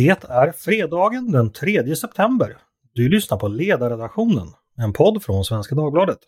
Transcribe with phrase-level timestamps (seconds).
[0.00, 2.56] Det är fredagen den 3 september.
[2.92, 6.18] Du lyssnar på Ledarredaktionen, en podd från Svenska Dagbladet.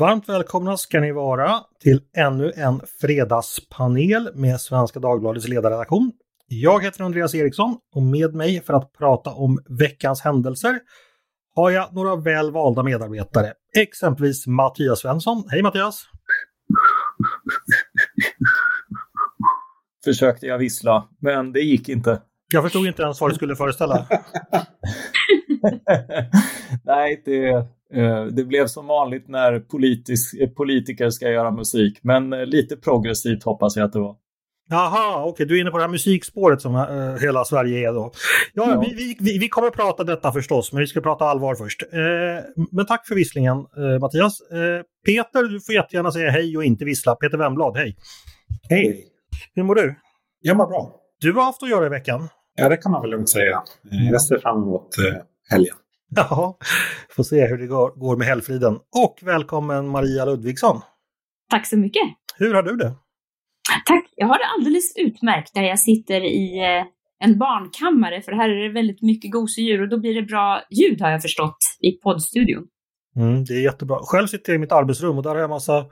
[0.00, 6.12] Varmt välkomna ska ni vara till ännu en fredagspanel med Svenska Dagbladets ledarredaktion.
[6.46, 10.80] Jag heter Andreas Eriksson och med mig för att prata om veckans händelser
[11.58, 13.52] har jag några väl valda medarbetare.
[13.78, 15.44] Exempelvis Mattias Svensson.
[15.50, 16.04] Hej Mattias!
[20.04, 22.22] Försökte jag vissla, men det gick inte.
[22.52, 24.06] Jag förstod inte ens vad det skulle föreställa.
[26.84, 27.48] Nej, det,
[27.94, 33.76] eh, det blev som vanligt när politisk, politiker ska göra musik, men lite progressivt hoppas
[33.76, 34.16] jag att det var.
[34.70, 35.46] Jaha, okej, okay.
[35.46, 38.12] du är inne på det här musikspåret som uh, hela Sverige är då.
[38.54, 38.80] Ja, ja.
[38.80, 41.82] Vi, vi, vi, kommer prata detta förstås, men vi ska prata allvar först.
[41.82, 44.38] Uh, men tack för visslingen uh, Mattias.
[45.06, 47.14] Peter, du får jättegärna säga hej och inte vissla.
[47.14, 47.96] Peter Wemblad, hej!
[48.70, 49.04] Hej!
[49.54, 49.94] Hur mår du?
[50.40, 50.94] Jag mår bra.
[51.20, 52.28] Du har haft att göra i veckan.
[52.54, 53.62] Ja, det kan man väl lugnt säga.
[54.10, 54.88] Jag ser fram emot
[55.50, 55.74] helgen.
[56.16, 56.58] Ja,
[57.10, 58.74] får se hur det går, går med helgfriden.
[58.74, 60.80] Och välkommen Maria Ludvigsson!
[61.50, 62.02] Tack så mycket!
[62.36, 62.94] Hur har du det?
[63.86, 64.04] Tack!
[64.16, 66.84] Jag har det alldeles utmärkt där jag sitter i eh,
[67.24, 71.00] en barnkammare för här är det väldigt mycket gosedjur och då blir det bra ljud
[71.00, 72.66] har jag förstått i poddstudion.
[73.16, 73.98] Mm, det är jättebra.
[74.02, 75.86] Själv sitter jag i mitt arbetsrum och där har jag massa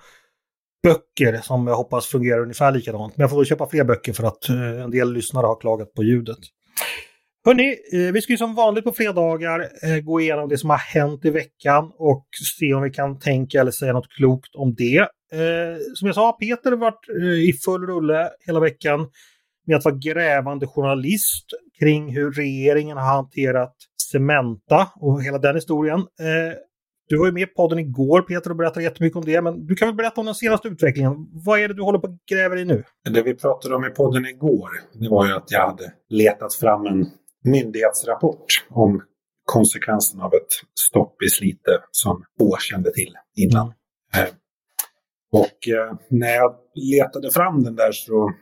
[0.83, 3.17] böcker som jag hoppas fungerar ungefär likadant.
[3.17, 5.95] Men jag får väl köpa fler böcker för att eh, en del lyssnare har klagat
[5.95, 6.39] på ljudet.
[7.45, 9.69] Hörni, eh, vi ska ju som vanligt på fredagar
[10.01, 12.27] gå igenom det som har hänt i veckan och
[12.59, 15.09] se om vi kan tänka eller säga något klokt om det.
[15.33, 19.07] Eh, som jag sa, Peter har varit eh, i full rulle hela veckan
[19.67, 21.47] med att vara grävande journalist
[21.79, 23.75] kring hur regeringen har hanterat
[24.13, 25.99] Cementa och hela den historien.
[25.99, 26.59] Eh,
[27.09, 29.75] du var ju med i podden igår Peter och berättade jättemycket om det, men du
[29.75, 31.13] kan väl berätta om den senaste utvecklingen.
[31.45, 32.85] Vad är det du håller på att gräva i nu?
[33.11, 36.87] Det vi pratade om i podden igår, det var ju att jag hade letat fram
[36.87, 37.07] en
[37.45, 39.03] myndighetsrapport om
[39.45, 43.73] konsekvenserna av ett stopp i Slite som få kände till innan.
[44.17, 44.29] Mm.
[45.41, 48.33] Och eh, när jag letade fram den där så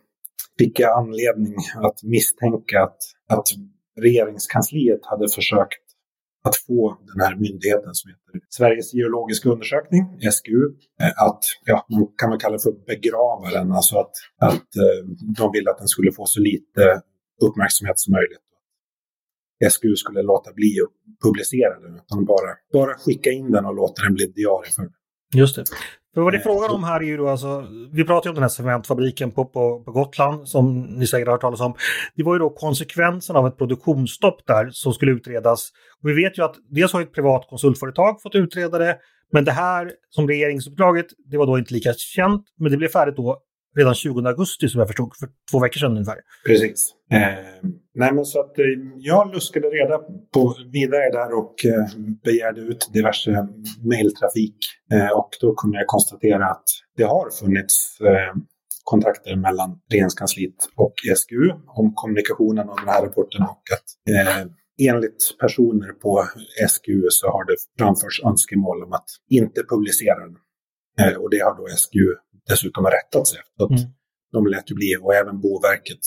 [0.59, 3.47] fick jag anledning att misstänka att, att
[4.01, 5.85] regeringskansliet hade försökt
[6.45, 10.63] att få den här myndigheten som heter Sveriges geologiska undersökning, SGU,
[11.03, 15.01] eh, att, ja, man kan väl kalla det för begrava den, alltså att, att eh,
[15.39, 16.83] de ville att den skulle få så lite
[17.43, 18.45] uppmärksamhet som möjligt.
[19.71, 24.03] SGU skulle låta bli att publicera den, utan bara, bara skicka in den och låta
[24.03, 24.93] den bli diarieförd.
[25.35, 25.65] Just det.
[26.15, 28.35] För vad det är frågan om här är ju då alltså, vi pratar ju om
[28.35, 31.75] den här cementfabriken på, på, på Gotland som ni säkert har hört talas om.
[32.15, 35.71] Det var ju då konsekvensen av ett produktionsstopp där som skulle utredas.
[36.03, 38.99] Och vi vet ju att dels har ett privat konsultföretag fått utreda det,
[39.33, 43.17] men det här som regeringsuppdraget, det var då inte lika känt, men det blev färdigt
[43.17, 43.39] då
[43.77, 46.17] redan 20 augusti som jag förstod, för två veckor sedan ungefär.
[46.47, 46.95] Precis.
[47.13, 47.21] Eh,
[47.95, 48.65] nej men så att eh,
[48.97, 49.99] jag luskade reda
[50.35, 51.87] på vidare där och eh,
[52.25, 53.49] begärde ut diverse
[53.83, 54.57] mejltrafik.
[54.93, 56.65] Eh, och då kunde jag konstatera att
[56.97, 58.41] det har funnits eh,
[58.85, 64.47] kontakter mellan Regeringskansliet och SGU om kommunikationen av den här rapporten och att eh,
[64.89, 66.25] enligt personer på
[66.69, 70.37] SGU så har det framförts önskemål om att inte publicera den.
[71.01, 72.15] Eh, och det har då SGU
[72.49, 73.75] dessutom har rättat sig efter.
[73.75, 73.91] Mm.
[74.33, 76.05] De lät ju bli, och även Boverket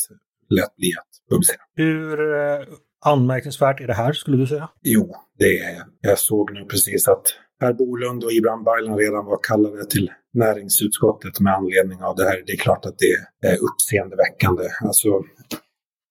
[0.49, 1.61] lät bli att publicera.
[1.75, 2.67] Hur eh,
[3.05, 4.69] anmärkningsvärt är det här skulle du säga?
[4.81, 7.25] Jo, det är Jag såg nu precis att
[7.59, 12.43] Per Bolund och Ibrahim Baylan redan var kallade till näringsutskottet med anledning av det här.
[12.45, 13.13] Det är klart att det
[13.49, 14.63] är uppseendeväckande.
[14.87, 15.07] Alltså,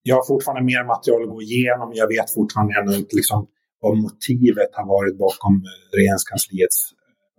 [0.03, 1.91] jag har fortfarande mer material att gå igenom.
[1.93, 3.47] Jag vet fortfarande ännu inte liksom
[3.81, 5.53] vad motivet har varit bakom
[5.97, 6.77] regeringskansliets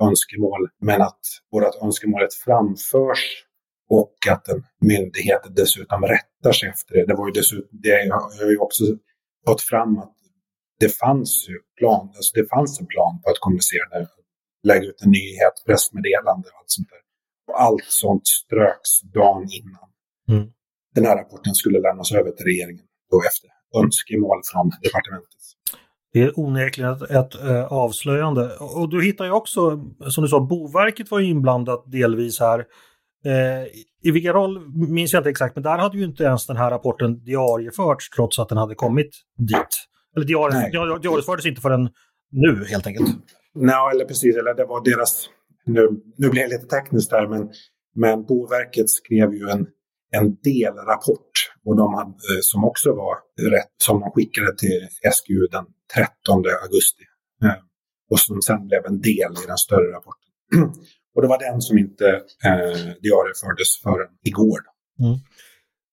[0.02, 1.20] önskemål, men att
[1.52, 3.44] vårt önskemålet framförs
[3.90, 7.06] och att en myndighet dessutom rättar sig efter det.
[7.06, 8.10] Det, var ju dessutom, det
[8.40, 8.84] har ju också
[9.46, 10.14] fått fram att
[10.80, 14.08] det fanns ju plan, alltså det fanns en plan på att kommunicera det,
[14.62, 17.02] lägga ut en nyhet, pressmeddelande och allt sånt där.
[17.48, 19.88] Och allt sånt ströks dagen innan
[20.28, 20.52] mm.
[20.94, 23.48] den här rapporten skulle lämnas över till regeringen då efter
[23.82, 25.37] önskemål från departementet.
[26.12, 28.56] Det är onekligen ett, ett äh, avslöjande.
[28.60, 32.58] Och du hittar ju också, som du sa, Boverket var inblandat delvis här.
[33.24, 33.66] Eh,
[34.02, 36.70] I vilken roll minns jag inte exakt, men där hade ju inte ens den här
[36.70, 39.88] rapporten diarieförts trots att den hade kommit dit.
[40.16, 40.70] Eller diari
[41.02, 41.88] diariefördes inte förrän
[42.30, 43.08] nu helt enkelt.
[43.54, 45.28] Nej, eller precis, eller det var deras...
[45.64, 47.48] Nu, nu blir det lite tekniskt där, men,
[47.94, 49.66] men Boverket skrev ju en,
[50.10, 51.27] en delrapport
[51.68, 53.14] och de hade, eh, som också var
[53.56, 54.80] rätt, som de skickade till
[55.16, 57.04] SGU den 13 augusti.
[57.44, 57.60] Eh,
[58.10, 60.30] och som sen blev en del i den större rapporten.
[61.14, 62.06] och det var den som inte
[62.48, 64.60] eh, diariefördes förrän igår.
[65.04, 65.16] Mm.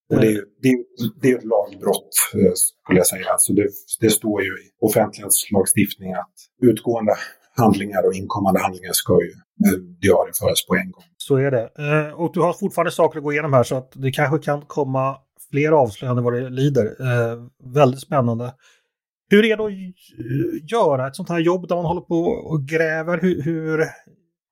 [0.10, 0.80] Och det, är, det, är,
[1.22, 3.26] det är ett lagbrott, eh, skulle jag säga.
[3.32, 3.68] Alltså det,
[4.00, 7.16] det står ju i offentlighetslagstiftningen att utgående
[7.58, 9.34] handlingar och inkommande handlingar ska ju
[10.02, 11.04] diarieföras på en gång.
[11.18, 11.66] Så är det.
[12.14, 15.18] Och du har fortfarande saker att gå igenom här så att det kanske kan komma
[15.56, 16.96] fler avslöjanden vad det lider.
[17.74, 18.54] Väldigt spännande.
[19.30, 22.22] Hur är det att göra ett sånt här jobb där man håller på
[22.52, 23.22] och gräver?
[23.22, 23.86] Hur, hur,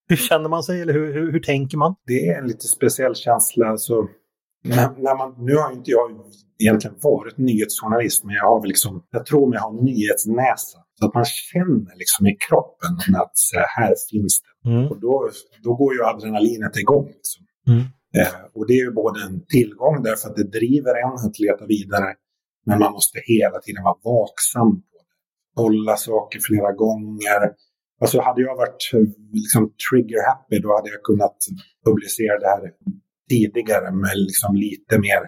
[0.09, 1.95] hur känner man sig eller hur, hur, hur, tänker man?
[2.07, 3.67] Det är en lite speciell känsla.
[3.67, 4.07] Alltså,
[4.63, 6.09] när, när man, nu har inte jag
[6.59, 10.77] egentligen varit nyhetsjournalist, men jag har väl liksom, jag tror mig ha nyhetsnäsa.
[11.00, 14.69] Så att man känner liksom i kroppen att så här finns det.
[14.69, 14.88] Mm.
[14.88, 15.29] Och då,
[15.63, 17.07] då går ju adrenalinet igång.
[17.07, 17.45] Liksom.
[17.67, 17.83] Mm.
[18.18, 21.65] Eh, och det är ju både en tillgång därför att det driver en att leta
[21.65, 22.15] vidare,
[22.65, 25.13] men man måste hela tiden vara vaksam på det.
[25.56, 27.42] Kolla saker flera gånger.
[28.01, 29.00] Alltså hade jag varit eh,
[29.31, 31.38] liksom, trigger happy då hade jag kunnat
[31.86, 32.71] publicera det här
[33.30, 35.21] tidigare med liksom lite mer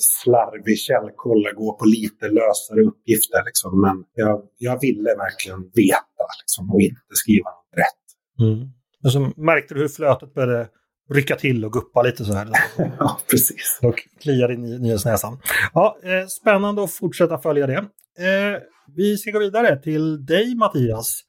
[0.00, 3.42] slarvig källkoll, gå på lite lösare uppgifter.
[3.44, 3.80] Liksom.
[3.80, 8.04] Men jag, jag ville verkligen veta liksom, och inte skriva rätt.
[8.40, 8.68] Mm.
[9.04, 10.68] Och så märkte du hur flötet började
[11.12, 12.48] rycka till och guppa lite så här.
[12.98, 13.78] ja, precis.
[13.82, 15.38] Och kliar i nyhetsnäsan.
[15.74, 17.78] Ja, eh, spännande att fortsätta följa det.
[18.18, 18.60] Eh,
[18.96, 21.20] vi ska gå vidare till dig Mattias.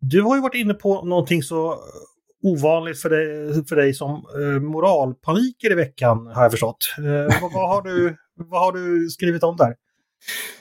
[0.00, 1.78] Du har ju varit inne på någonting så
[2.42, 6.94] ovanligt för dig, för dig som eh, moralpaniker i veckan har jag förstått.
[6.98, 9.74] Eh, vad, vad, har du, vad har du skrivit om där?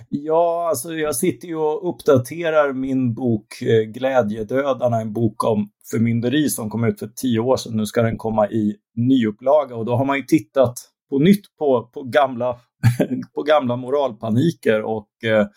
[0.09, 6.49] Ja, alltså jag sitter ju och uppdaterar min bok eh, Glädjedödarna, en bok om förmynderi
[6.49, 7.77] som kom ut för tio år sedan.
[7.77, 10.73] Nu ska den komma i nyupplaga och då har man ju tittat
[11.09, 12.59] på nytt på, på, gamla,
[13.35, 15.47] på gamla moralpaniker och eh,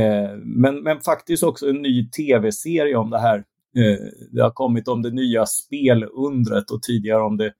[0.00, 3.44] eh, men, men faktiskt också en ny tv-serie om det här
[3.76, 7.52] Eh, det har kommit om det nya spelundret och tidigare om det,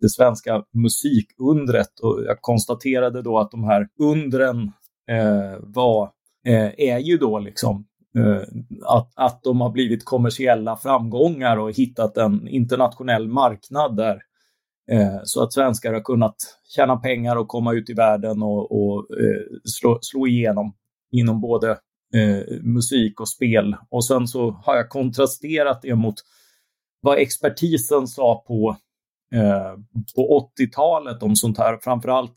[0.00, 2.00] det svenska musikundret.
[2.02, 4.72] Och jag konstaterade då att de här undren
[5.10, 6.10] Eh, var,
[6.46, 7.86] eh, är ju då liksom
[8.18, 8.42] eh,
[8.86, 14.22] att, att de har blivit kommersiella framgångar och hittat en internationell marknad där
[14.90, 16.36] eh, så att svenskar har kunnat
[16.76, 20.74] tjäna pengar och komma ut i världen och, och eh, slå, slå igenom
[21.12, 21.70] inom både
[22.14, 23.76] eh, musik och spel.
[23.88, 26.14] Och sen så har jag kontrasterat det mot
[27.00, 28.76] vad expertisen sa på,
[29.34, 29.74] eh,
[30.16, 31.78] på 80-talet om sånt här.
[31.82, 32.34] Framförallt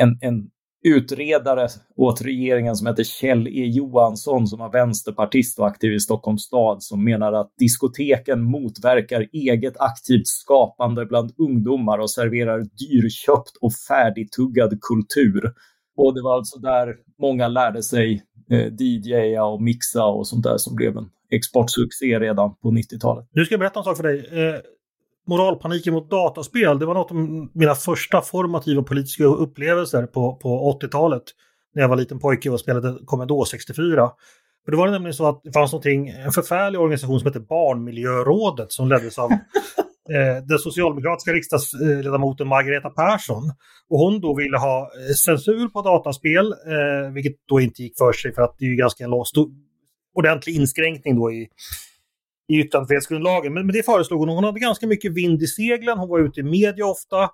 [0.00, 0.50] en, en
[0.86, 6.42] utredare åt regeringen som heter Kjell E Johansson som var vänsterpartist och aktiv i Stockholms
[6.42, 13.72] stad som menar att diskoteken motverkar eget aktivt skapande bland ungdomar och serverar dyrköpt och
[13.88, 15.52] färdigtuggad kultur.
[15.96, 20.58] Och det var alltså där många lärde sig eh, DJa och mixa och sånt där
[20.58, 23.28] som blev en exportsuccé redan på 90-talet.
[23.32, 24.18] Nu ska jag berätta en sak för dig.
[24.18, 24.60] Eh,
[25.26, 27.16] moralpaniken mot dataspel, det var något av
[27.54, 31.22] mina första formativa politiska upplevelser på, på 80-talet.
[31.74, 34.10] När jag var liten pojke och spelade Commodore 64.
[34.64, 38.72] För det var nämligen så att det fanns någonting, en förfärlig organisation som hette Barnmiljörådet
[38.72, 39.32] som leddes av
[40.14, 43.42] eh, den socialdemokratiska riksdagsledamoten Margareta Persson.
[43.90, 48.12] Och hon då ville ha eh, censur på dataspel, eh, vilket då inte gick för
[48.12, 49.50] sig för att det är ju ganska en stor,
[50.14, 51.48] ordentlig inskränkning då i,
[52.48, 53.54] i yttrandefrihetsgrundlagen.
[53.54, 54.28] Men, men det föreslog hon.
[54.28, 57.24] Hon hade ganska mycket vind i seglen, hon var ute i media ofta.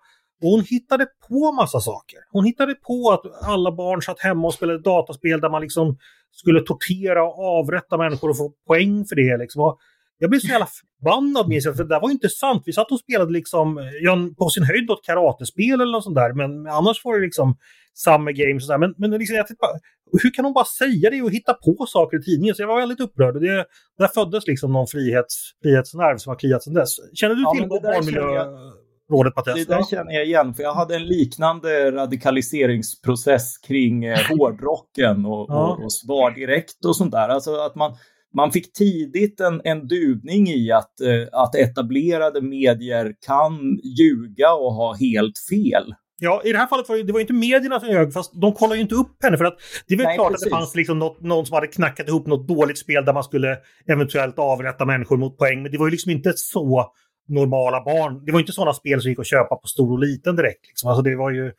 [0.42, 2.18] Och hon hittade på massa saker.
[2.30, 5.98] Hon hittade på att alla barn satt hemma och spelade dataspel där man liksom
[6.32, 9.36] skulle tortera och avrätta människor och få poäng för det.
[9.36, 9.62] Liksom.
[9.62, 9.78] Och
[10.18, 12.62] jag blev så jävla förbannad minns jag, för det där var inte sant.
[12.66, 16.16] Vi satt och spelade liksom, eh, ja, på sin höjd något karatespel eller något sånt
[16.16, 17.56] där, men annars var det liksom
[17.94, 18.78] Summer Games och sådär.
[18.78, 19.78] Men, men liksom, jag bara,
[20.22, 22.54] hur kan hon bara säga det och hitta på saker i tidningen?
[22.54, 23.34] Så jag var väldigt upprörd.
[23.34, 23.66] Det,
[23.98, 26.96] där föddes liksom någon frihets, frihetsnerv som har kliat sedan dess.
[27.14, 29.66] Känner du ja, till barnmiljörådet Mattias?
[29.66, 35.46] Det där känner jag igen, för jag hade en liknande radikaliseringsprocess kring eh, hårdrocken och,
[35.48, 35.76] ja.
[35.78, 37.28] och, och Svar Direkt och sånt där.
[37.28, 37.96] Alltså att man
[38.34, 44.74] man fick tidigt en, en duvning i att, eh, att etablerade medier kan ljuga och
[44.74, 45.94] ha helt fel.
[46.24, 48.52] Ja, i det här fallet var det, det var inte medierna som ljög, fast de
[48.52, 49.38] kollade ju inte upp henne.
[49.38, 50.46] För att det är väl Nej, klart precis.
[50.46, 53.24] att det fanns liksom något, någon som hade knackat ihop något dåligt spel där man
[53.24, 55.62] skulle eventuellt avrätta människor mot poäng.
[55.62, 56.92] Men det var ju liksom inte så
[57.28, 58.24] normala barn.
[58.24, 60.66] Det var inte sådana spel som gick att köpa på stor och liten direkt.
[60.66, 60.90] Liksom.
[60.90, 61.52] Alltså det var ju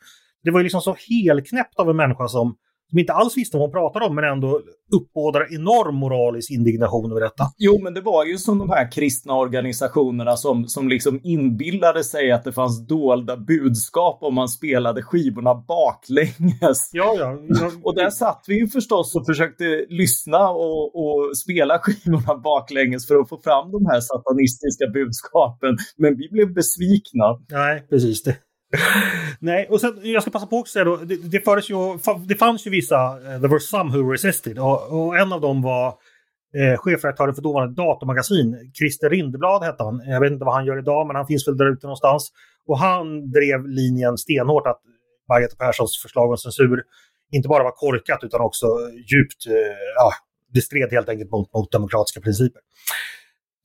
[0.44, 2.56] det var ju liksom så helknäppt av en människa som
[2.90, 4.60] som inte alls visste vad hon pratade om men ändå
[4.92, 7.44] uppbådar enorm moralisk indignation över detta.
[7.58, 12.32] Jo, men det var ju som de här kristna organisationerna som, som liksom inbillade sig
[12.32, 16.90] att det fanns dolda budskap om man spelade skivorna baklänges.
[16.92, 17.38] Ja, ja.
[17.48, 17.70] ja.
[17.82, 23.16] och där satt vi ju förstås och försökte lyssna och, och spela skivorna baklänges för
[23.16, 25.76] att få fram de här satanistiska budskapen.
[25.96, 27.24] Men vi blev besvikna.
[27.50, 28.22] Nej, precis.
[28.22, 28.36] Det.
[29.38, 32.66] Nej, och sen, jag ska passa på att säga då, det, det, ju, det fanns
[32.66, 35.88] ju vissa, uh, there were some who resisted, och, och en av dem var
[36.56, 40.02] eh, chefredaktören för dåvarande datamagasin, Christer Rindeblad hette han.
[40.06, 42.32] Jag vet inte vad han gör idag, men han finns väl där ute någonstans.
[42.66, 44.80] Och han drev linjen stenhårt att
[45.28, 46.82] Margareta Perssons förslag om censur
[47.32, 48.66] inte bara var korkat utan också
[49.12, 50.12] djupt, eh, ja,
[50.52, 52.60] det stred helt enkelt mot, mot demokratiska principer.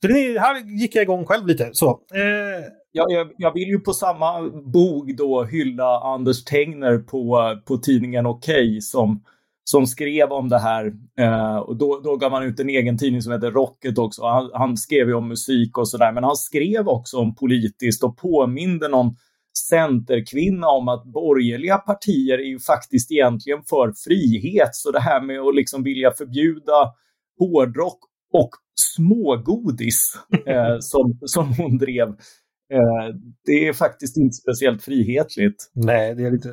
[0.02, 1.70] Så det, här gick jag igång själv lite.
[1.72, 7.56] Så, eh, jag, jag, jag, vill ju på samma bog då hylla Anders Tegner på,
[7.66, 9.22] på tidningen Okej okay, som,
[9.64, 10.92] som skrev om det här.
[11.20, 14.22] Eh, och då, då gav han ut en egen tidning som heter Rocket också.
[14.26, 18.16] Han, han skrev ju om musik och sådär, men han skrev också om politiskt och
[18.16, 19.16] påminde någon
[19.68, 24.74] centerkvinna om att borgerliga partier är ju faktiskt egentligen för frihet.
[24.74, 26.94] Så det här med att liksom vilja förbjuda
[27.38, 30.12] hårdrock och smågodis
[30.46, 32.08] eh, som, som hon drev
[32.72, 33.14] Eh,
[33.46, 35.70] det är faktiskt inte speciellt frihetligt.
[35.74, 36.48] Nej, det är lite...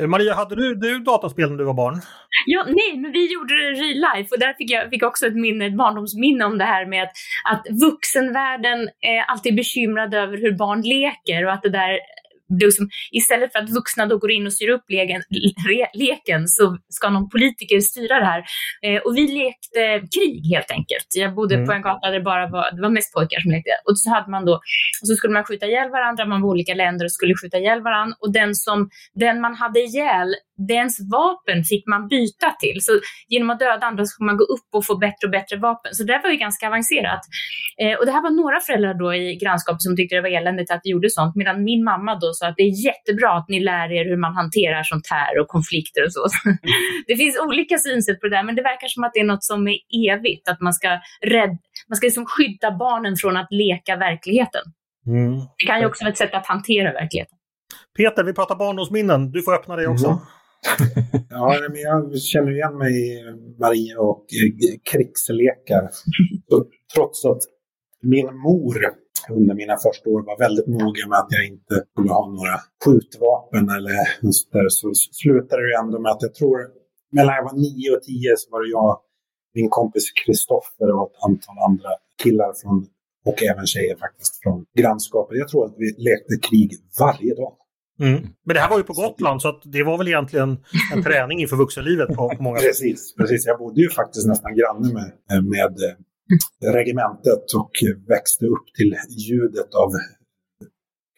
[0.00, 2.00] Eh, Maria, hade du, du dataspel när du var barn?
[2.46, 5.34] Ja, nej, men vi gjorde det real life och där fick jag fick också ett,
[5.34, 7.12] minne, ett barndomsminne om det här med att,
[7.52, 11.98] att vuxenvärlden är alltid bekymrad över hur barn leker och att det där
[12.60, 15.22] liksom, istället för att vuxna då går in och styr upp leken,
[15.68, 18.44] re, leken så ska någon politiker styra det här.
[18.82, 21.06] Eh, och vi lekte krig helt enkelt.
[21.14, 21.66] Jag bodde mm.
[21.66, 23.70] på en gata där det bara var, det var mest pojkar som lekte.
[23.84, 24.54] Och så hade man då,
[25.02, 27.82] och så skulle man skjuta ihjäl varandra, man var olika länder och skulle skjuta ihjäl
[27.82, 28.16] varandra.
[28.20, 32.78] Och den, som, den man hade ihjäl, dens vapen fick man byta till.
[32.80, 32.92] Så
[33.28, 35.94] genom att döda andra så skulle man gå upp och få bättre och bättre vapen.
[35.94, 37.22] Så det var ju ganska avancerat.
[37.82, 40.70] Eh, och det här var några föräldrar då i grannskapet som tyckte det var eländigt
[40.70, 43.60] att vi gjorde sånt, medan min mamma då sa att det är jättebra att ni
[43.60, 46.24] lär er hur man hanterar sånt här och konflikter och så.
[47.06, 49.44] det finns olika synsätt på det där, men det verkar som att det är något
[49.44, 49.78] som är
[50.10, 50.88] evigt, att man ska,
[51.36, 51.58] rädd,
[51.88, 54.62] man ska liksom skydda barnen från att leka verkligheten.
[55.06, 55.32] Mm.
[55.58, 57.36] Det kan ju också vara ett sätt att hantera verkligheten.
[57.96, 59.30] Peter, vi pratar barndomsminnen.
[59.32, 60.06] Du får öppna dig också.
[60.06, 60.18] Mm.
[61.30, 63.24] ja, men jag känner igen mig i
[63.58, 65.90] Marie och eh, krigslekar.
[66.94, 67.42] Trots att
[68.02, 68.76] min mor
[69.30, 73.64] under mina första år var väldigt noga med att jag inte skulle ha några skjutvapen
[73.76, 73.94] eller
[74.52, 76.58] där, så slutade det ändå med att jag tror
[77.12, 79.00] mellan jag var nio och tio så var det jag,
[79.54, 81.90] min kompis Kristoffer och ett antal andra
[82.22, 82.86] killar från,
[83.28, 85.38] och även tjejer faktiskt från grannskapet.
[85.38, 86.70] Jag tror att vi lekte krig
[87.00, 87.54] varje dag.
[88.00, 88.26] Mm.
[88.44, 90.58] Men det här var ju på Gotland så att det var väl egentligen
[90.94, 92.66] en träning inför vuxenlivet på, på många sätt.
[92.66, 93.46] Precis, precis.
[93.46, 95.96] Jag bodde ju faktiskt nästan granne med, med
[96.74, 97.70] regementet och
[98.08, 98.96] växte upp till
[99.28, 99.90] ljudet av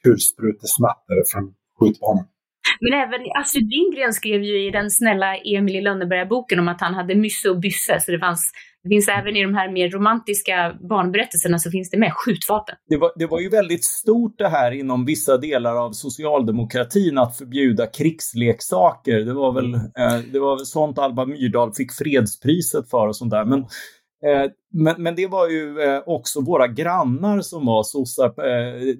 [0.02, 2.24] kulsprutesmattor från skjutbanan.
[2.80, 6.94] Men även Astrid Lindgren skrev ju i den snälla Emil i Lönneberga-boken om att han
[6.94, 8.00] hade Mysse och Bysse.
[8.00, 11.98] Så det, fanns, det finns även i de här mer romantiska barnberättelserna så finns det
[11.98, 12.74] med skjutvapen.
[12.88, 17.38] Det var, det var ju väldigt stort det här inom vissa delar av socialdemokratin att
[17.38, 19.18] förbjuda krigsleksaker.
[19.18, 23.30] Det var väl, eh, det var väl sånt Alba Myrdal fick fredspriset för och sånt
[23.30, 23.44] där.
[23.44, 23.66] Men Eh,
[24.26, 28.26] Eh, men, men det var ju eh, också våra grannar som var sossar.
[28.26, 28.96] Eh,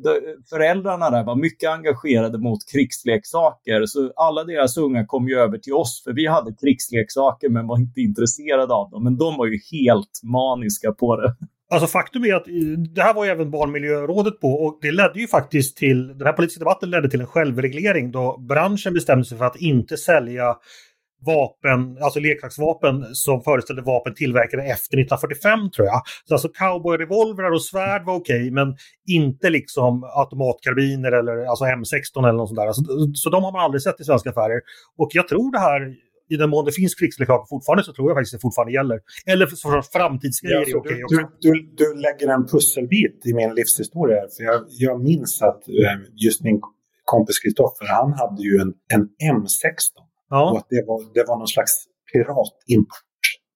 [0.51, 3.87] föräldrarna där var mycket engagerade mot krigsleksaker.
[3.87, 7.79] Så alla deras unga kom ju över till oss för vi hade krigsleksaker men var
[7.79, 9.05] inte intresserade av dem.
[9.05, 11.37] Men de var ju helt maniska på det.
[11.71, 12.45] Alltså faktum är att
[12.95, 16.33] det här var ju även Barnmiljörådet på och det ledde ju faktiskt till, den här
[16.33, 20.57] politiska debatten ledde till en självreglering då branschen bestämde sig för att inte sälja
[21.27, 26.03] vapen, alltså leksaksvapen som föreställde vapen tillverkade efter 1945 tror jag.
[26.25, 32.29] Så alltså cowboyrevolvrar och svärd var okej okay, men inte liksom automatkarbiner eller alltså M16
[32.29, 32.67] eller något sånt där.
[32.67, 32.83] Alltså,
[33.15, 34.61] så de har man aldrig sett i svenska affärer.
[34.99, 35.95] Och jag tror det här
[36.31, 39.01] i den mån det finns krigsleksaker fortfarande så tror jag faktiskt det fortfarande gäller.
[39.27, 43.55] Eller för framtidsgrejer ja, är okej okay du, du, du, lägger en pusselbit i min
[43.55, 44.21] livshistoria.
[44.37, 45.97] För jag, jag minns att eh,
[46.27, 46.61] just min
[47.05, 50.51] kompis Kristoffer, han hade ju en, en M16 Ja.
[50.51, 53.05] Och att det var, det var någon slags piratimport.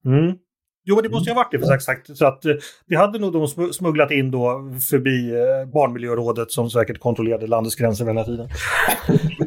[0.06, 0.36] Mm.
[0.84, 2.16] Jo, det måste ju ha varit det för sagt.
[2.16, 2.54] Så att eh,
[2.86, 8.04] det hade nog de smugglat in då förbi eh, Barnmiljörådet som säkert kontrollerade landets gränser
[8.04, 8.48] den här tiden.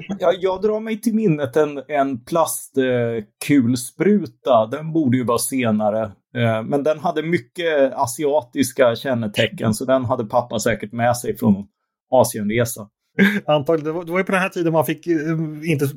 [0.19, 4.67] ja, jag drar mig till minnet en, en plastkulspruta.
[4.71, 6.03] Den borde ju vara senare.
[6.35, 11.67] Eh, men den hade mycket asiatiska kännetecken så den hade pappa säkert med sig från
[12.11, 12.89] Asienresa.
[13.45, 13.85] Antagligen.
[14.05, 15.17] Det var, ju på den här tiden man fick, eh,
[15.63, 15.87] inte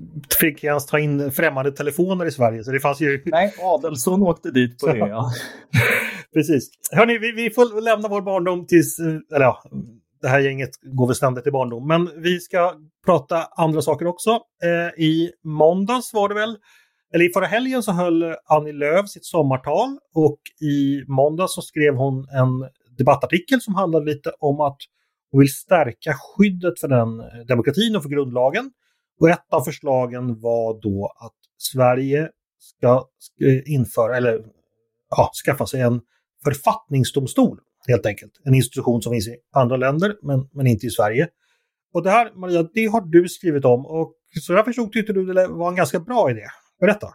[0.40, 2.64] fick ens ta in främmande telefoner i Sverige.
[2.64, 3.22] Så det fanns ju...
[3.26, 4.98] Nej, Adelsson åkte dit på det.
[5.08, 5.30] Ja.
[6.34, 6.70] Precis.
[6.92, 8.98] Hörni, vi, vi får lämna vår barndom tills...
[8.98, 9.06] eh,
[9.36, 9.62] Eller ja,
[10.22, 11.88] det här gänget går väl ständigt i barndom.
[11.88, 12.74] Men vi ska
[13.06, 14.30] prata andra saker också.
[14.64, 16.56] Eh, I måndags var det väl,
[17.14, 21.94] eller i förra helgen så höll Annie Lööf sitt sommartal och i måndags så skrev
[21.94, 24.76] hon en debattartikel som handlade lite om att
[25.32, 28.70] och vill stärka skyddet för den eh, demokratin och för grundlagen.
[29.20, 34.44] Och ett av förslagen var då att Sverige ska ska införa, eller
[35.10, 36.00] ja, skaffa sig en
[36.44, 38.32] författningsdomstol helt enkelt.
[38.44, 41.28] En institution som finns i andra länder men, men inte i Sverige.
[41.94, 45.26] Och det här Maria, det har du skrivit om och så jag förstod tyckte du
[45.26, 46.46] det var en ganska bra idé.
[46.80, 47.08] Berätta.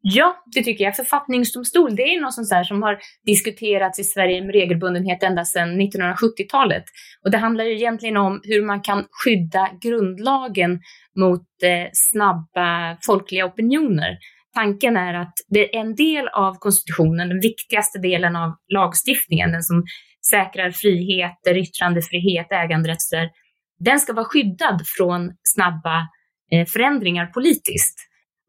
[0.00, 0.96] Ja, det tycker jag.
[0.96, 5.80] Författningsdomstol, det är något sånt där som har diskuterats i Sverige med regelbundenhet ända sedan
[5.80, 6.84] 1970-talet.
[7.24, 10.80] Och det handlar ju egentligen om hur man kan skydda grundlagen
[11.18, 14.18] mot eh, snabba folkliga opinioner.
[14.54, 19.62] Tanken är att det är en del av konstitutionen, den viktigaste delen av lagstiftningen, den
[19.62, 19.84] som
[20.30, 23.30] säkrar friheter, yttrandefrihet, äganderätter,
[23.78, 26.08] den ska vara skyddad från snabba
[26.52, 27.98] eh, förändringar politiskt.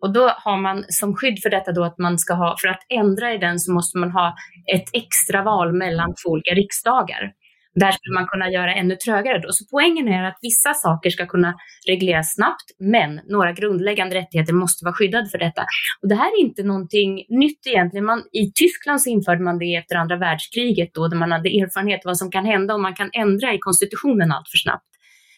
[0.02, 2.82] Och då har man som skydd för detta då att man ska ha, för att
[2.90, 4.36] ändra i den så måste man ha
[4.74, 7.34] ett extra val mellan två olika riksdagar.
[7.80, 9.52] Där skulle man kunna göra ännu trögare då.
[9.52, 11.56] Så poängen är att vissa saker ska kunna
[11.88, 15.62] regleras snabbt, men några grundläggande rättigheter måste vara skyddade för detta.
[16.02, 18.06] Och det här är inte någonting nytt egentligen.
[18.06, 22.06] Man, I Tyskland så införde man det efter andra världskriget då, där man hade erfarenhet
[22.06, 24.86] av vad som kan hända om man kan ändra i konstitutionen allt för snabbt.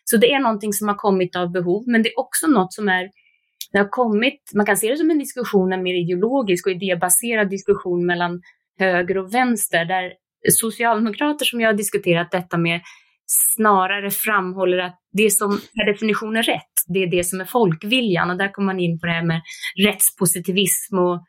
[0.04, 2.90] Så det är någonting som har kommit av behov, men det är också något som
[2.90, 3.10] är
[3.72, 7.50] det har kommit, man kan se det som en diskussion, en mer ideologisk och idébaserad
[7.50, 8.42] diskussion mellan
[8.80, 10.14] höger och vänster, där
[10.52, 12.82] socialdemokrater som jag har diskuterat detta med
[13.30, 18.30] snarare framhåller att det som per definition är rätt, det är det som är folkviljan.
[18.30, 19.42] Och där kommer man in på det här med
[19.86, 21.24] rättspositivism och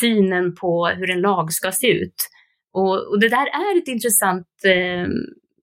[0.00, 2.14] synen på hur en lag ska se ut.
[2.72, 5.06] Och, och det där är ett intressant eh,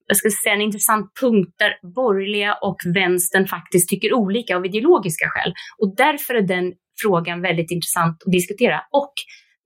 [0.08, 5.26] jag ska säga, en intressant punkt där borgerliga och vänstern faktiskt tycker olika av ideologiska
[5.30, 5.54] skäl.
[5.78, 8.82] Och därför är den frågan väldigt intressant att diskutera.
[8.92, 9.14] Och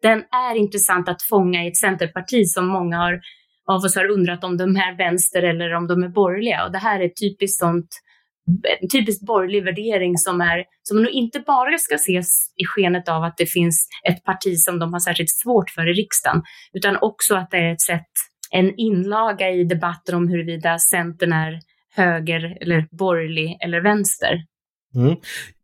[0.02, 3.20] den är intressant att fånga i ett centerparti som många har,
[3.68, 6.66] av oss har undrat om de är vänster eller om de är borgerliga.
[6.66, 7.90] Och det här är typiskt sånt
[8.82, 13.24] en typiskt borgerlig värdering som, är, som nog inte bara ska ses i skenet av
[13.24, 16.42] att det finns ett parti som de har särskilt svårt för i riksdagen,
[16.74, 18.12] utan också att det är ett sätt
[18.52, 21.60] en inlaga i debatten om huruvida Centern är
[21.96, 24.46] höger eller borgerlig eller vänster.
[24.96, 25.16] Mm.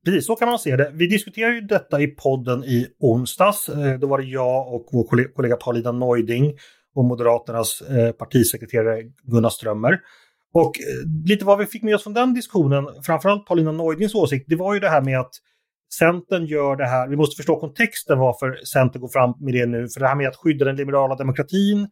[0.05, 0.91] Precis, så kan man se det.
[0.93, 3.69] Vi diskuterade ju detta i podden i onsdags.
[3.69, 6.53] Eh, då var det jag och vår kollega Paulina Neuding
[6.95, 9.99] och Moderaternas eh, partisekreterare Gunnar Strömmer.
[10.53, 14.45] Och eh, lite vad vi fick med oss från den diskussionen, framförallt Paulina Neudings åsikt,
[14.47, 15.31] det var ju det här med att
[15.99, 19.87] Centern gör det här, vi måste förstå kontexten varför Centern går fram med det nu,
[19.87, 21.87] för det här med att skydda den liberala demokratin,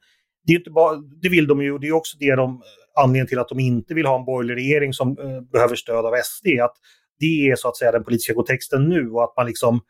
[0.45, 2.61] det, är inte bara, det vill de ju och det är också det de,
[2.95, 6.13] anledningen till att de inte vill ha en borgerlig regering som eh, behöver stöd av
[6.23, 6.47] SD.
[6.61, 6.75] Att
[7.19, 9.81] det är så att säga den politiska kontexten nu och att man liksom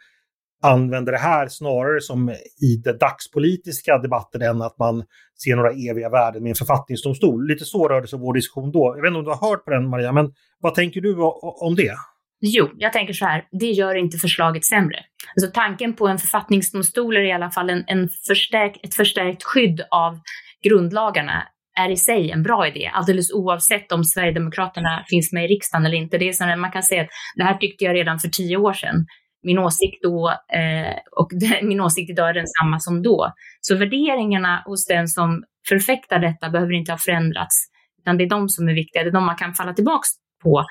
[0.62, 2.30] använder det här snarare som
[2.62, 5.04] i den dagspolitiska debatten än att man
[5.44, 7.48] ser några eviga värden med en författningsdomstol.
[7.48, 8.94] Lite så rörde sig vår diskussion då.
[8.96, 11.16] Jag vet inte om du har hört på den Maria, men vad tänker du
[11.62, 11.96] om det?
[12.42, 15.00] Jo, jag tänker så här, det gör inte förslaget sämre.
[15.36, 19.82] Alltså tanken på en författningsdomstol är i alla fall en, en förstärk, ett förstärkt skydd
[19.92, 20.20] av
[20.64, 21.48] grundlagarna
[21.80, 25.98] är i sig en bra idé, alldeles oavsett om Sverigedemokraterna finns med i riksdagen eller
[25.98, 26.18] inte.
[26.18, 28.74] Det är så man kan säga att det här tyckte jag redan för tio år
[28.74, 29.06] sedan.
[29.44, 33.34] Min åsikt då eh, och det, min åsikt idag är densamma som då.
[33.62, 37.56] Så värderingarna hos den som förfäktar detta behöver inte ha förändrats,
[38.02, 39.04] utan det är de som är viktiga.
[39.04, 40.08] Det är de man kan falla tillbaks
[40.44, 40.66] på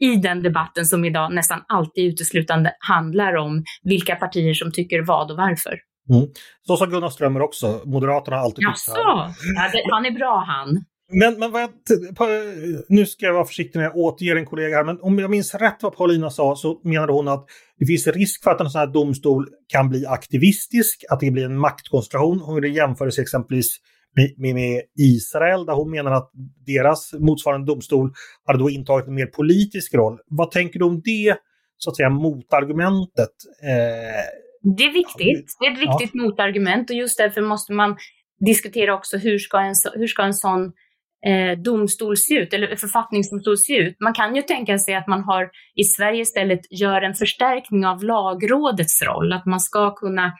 [0.00, 5.30] i den debatten som idag nästan alltid uteslutande handlar om vilka partier som tycker vad
[5.30, 5.78] och varför.
[6.10, 6.28] Mm.
[6.66, 7.80] Så sa Gunnar Strömmer också.
[7.84, 8.92] Moderaterna har alltid Jaså?
[8.94, 9.34] Ja,
[9.90, 10.84] han är bra han.
[11.08, 11.70] Men, men jag,
[12.88, 15.54] nu ska jag vara försiktig när jag återger en kollega här, men om jag minns
[15.54, 17.46] rätt vad Paulina sa så menade hon att
[17.78, 21.44] det finns risk för att en sån här domstol kan bli aktivistisk, att det blir
[21.44, 22.40] en maktkoncentration.
[22.40, 23.76] Hon jämföra sig exempelvis
[24.16, 26.30] med, med, Israel där hon menar att
[26.66, 28.12] deras motsvarande domstol
[28.46, 30.18] hade då intagit en mer politisk roll.
[30.26, 31.36] Vad tänker du om det,
[31.76, 33.34] så att säga, motargumentet?
[33.62, 35.56] Eh, det är viktigt.
[35.60, 36.22] Det är ett viktigt ja.
[36.22, 37.96] motargument och just därför måste man
[38.40, 40.72] diskutera också hur ska en, hur ska en sån
[41.26, 43.96] eh, domstol se ut, eller författningsdomstol se ut.
[44.00, 48.04] Man kan ju tänka sig att man har i Sverige istället gör en förstärkning av
[48.04, 50.32] lagrådets roll, att man ska kunna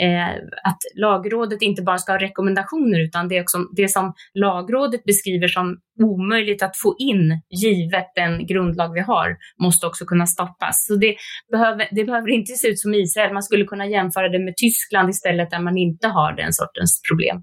[0.00, 5.04] eh, att lagrådet inte bara ska ha rekommendationer utan det, är också, det som lagrådet
[5.04, 10.86] beskriver som omöjligt att få in givet den grundlag vi har måste också kunna stoppas.
[10.86, 11.16] Så det
[11.50, 13.32] behöver, det behöver inte se ut som Israel.
[13.32, 17.42] Man skulle kunna jämföra det med Tyskland istället där man inte har den sortens problem.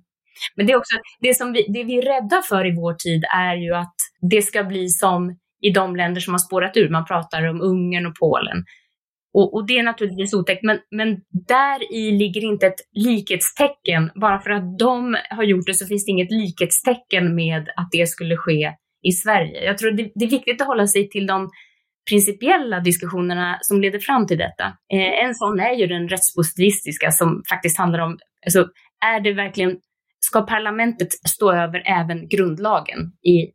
[0.56, 3.24] Men det är också det som vi, det vi är rädda för i vår tid
[3.36, 3.96] är ju att
[4.32, 6.90] det ska bli som i de länder som har spårat ur.
[6.90, 8.64] Man pratar om Ungern och Polen.
[9.34, 11.18] Och, och, det är naturligtvis otäckt, men, men
[11.48, 14.12] där i ligger inte ett likhetstecken.
[14.16, 18.10] Bara för att de har gjort det så finns det inget likhetstecken med att det
[18.10, 19.64] skulle ske i Sverige.
[19.66, 21.50] Jag tror det, det är viktigt att hålla sig till de
[22.10, 24.64] principiella diskussionerna som leder fram till detta.
[24.94, 28.68] Eh, en sån är ju den rättspositivistiska som faktiskt handlar om, alltså,
[29.06, 29.78] är det verkligen,
[30.20, 33.52] ska parlamentet stå över även grundlagen i,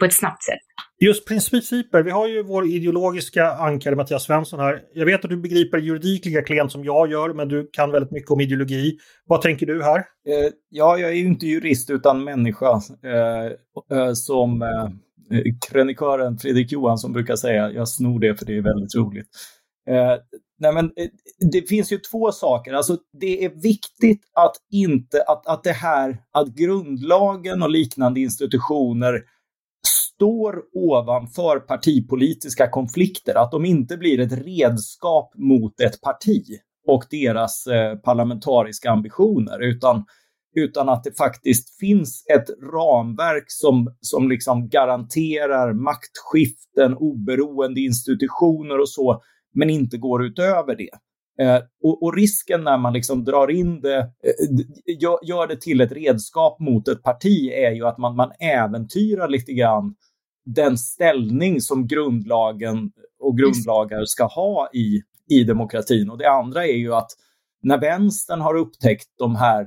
[0.00, 0.66] på ett snabbt sätt?
[1.02, 2.02] Just principer.
[2.02, 4.82] Vi har ju vår ideologiska ankare Mattias Svensson här.
[4.94, 8.10] Jag vet att du begriper juridik lika klent som jag gör, men du kan väldigt
[8.10, 8.98] mycket om ideologi.
[9.26, 9.98] Vad tänker du här?
[9.98, 12.80] Eh, ja, jag är ju inte jurist utan människa.
[13.04, 17.70] Eh, eh som eh, krönikören Fredrik Johansson brukar säga.
[17.70, 19.28] Jag snor det för det är väldigt roligt.
[19.88, 20.16] Eh,
[20.58, 21.08] nej men, eh,
[21.52, 22.72] det finns ju två saker.
[22.72, 29.22] Alltså, det är viktigt att inte att, att det här, att grundlagen och liknande institutioner
[30.20, 36.44] står ovanför partipolitiska konflikter, att de inte blir ett redskap mot ett parti
[36.86, 40.04] och deras eh, parlamentariska ambitioner, utan,
[40.56, 48.88] utan att det faktiskt finns ett ramverk som, som liksom garanterar maktskiften, oberoende institutioner och
[48.88, 49.22] så,
[49.54, 50.90] men inte går utöver det.
[51.44, 55.80] Eh, och, och, risken när man liksom drar in det, eh, gör, gör, det till
[55.80, 59.94] ett redskap mot ett parti är ju att man, man äventyrar lite grann
[60.54, 66.10] den ställning som grundlagen och grundlagar ska ha i, i demokratin.
[66.10, 67.10] Och det andra är ju att
[67.62, 69.60] när vänstern har upptäckt de här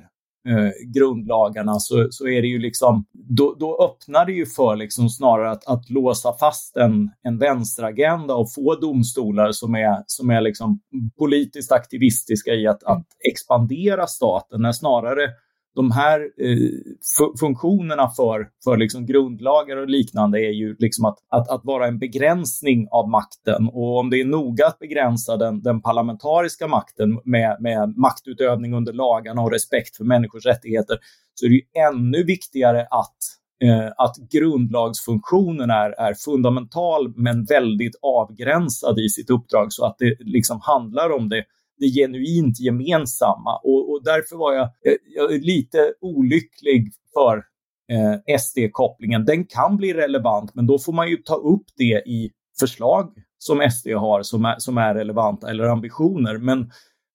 [0.49, 5.09] eh, grundlagarna så, så är det ju liksom, då, då öppnar det ju för liksom
[5.09, 10.41] snarare att, att låsa fast en, en vänsteragenda och få domstolar som är, som är
[10.41, 10.79] liksom
[11.17, 15.29] politiskt aktivistiska i att, att expandera staten, när snarare
[15.75, 21.49] de här eh, funktionerna för, för liksom grundlagar och liknande är ju liksom att, att,
[21.49, 23.67] att, vara en begränsning av makten.
[23.67, 28.93] Och om det är noga att begränsa den, den parlamentariska makten med, med maktutövning under
[28.93, 30.97] lagarna och respekt för människors rättigheter,
[31.33, 33.17] så är det ju ännu viktigare att
[33.63, 40.15] eh, att grundlagsfunktionen är, är fundamental men väldigt avgränsad i sitt uppdrag så att det
[40.19, 41.43] liksom handlar om det
[41.79, 43.55] det genuint gemensamma.
[43.63, 44.69] Och, och därför var jag,
[45.15, 47.43] jag, lite olycklig för
[47.91, 49.25] eh, SD-kopplingen.
[49.25, 53.69] Den kan bli relevant, men då får man ju ta upp det i förslag som
[53.71, 56.38] SD har som är, som är relevanta eller ambitioner.
[56.38, 56.71] Men,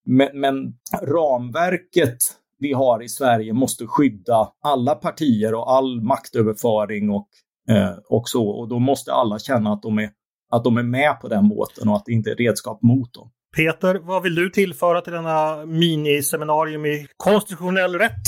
[0.06, 2.18] men, men ramverket
[2.58, 7.28] vi har i Sverige måste skydda alla partier och all maktöverföring och,
[7.70, 8.48] eh, och så.
[8.48, 10.10] Och då måste alla känna att de, är,
[10.50, 13.30] att de är med på den båten och att det inte är redskap mot dem.
[13.56, 18.26] Peter, vad vill du tillföra till denna miniseminarium i konstitutionell rätt?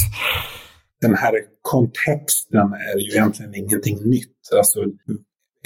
[1.00, 4.38] Den här kontexten är ju egentligen ingenting nytt.
[4.56, 4.84] Alltså,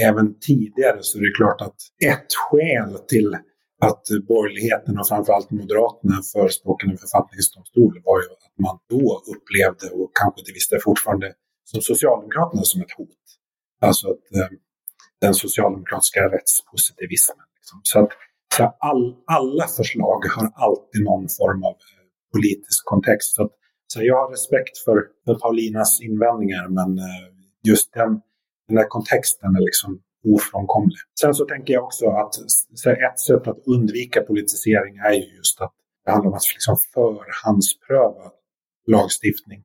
[0.01, 3.35] även tidigare så är det klart att ett skäl till
[3.81, 10.11] att borgerligheten och framförallt Moderaterna förespråkade en författningsdomstol var ju att man då upplevde, och
[10.21, 11.33] kanske till viss del fortfarande,
[11.64, 13.25] som Socialdemokraterna som ett hot.
[13.81, 14.49] Alltså att, eh,
[15.21, 17.47] den socialdemokratiska rättspositivismen.
[17.59, 17.81] Liksom.
[17.83, 18.12] Så att
[18.57, 21.75] så all, alla förslag har alltid någon form av
[22.33, 23.35] politisk kontext.
[23.35, 23.51] Så,
[23.87, 27.27] så jag har respekt för, för Paulinas invändningar, men eh,
[27.69, 28.21] just den,
[28.69, 30.01] den där kontexten är liksom
[30.37, 30.99] ofrånkomlig.
[31.21, 32.35] Sen så tänker jag också att
[32.75, 35.73] så ett sätt att undvika politisering är ju just att
[36.05, 38.27] det handlar om att liksom förhandspröva
[38.87, 39.61] lagstiftning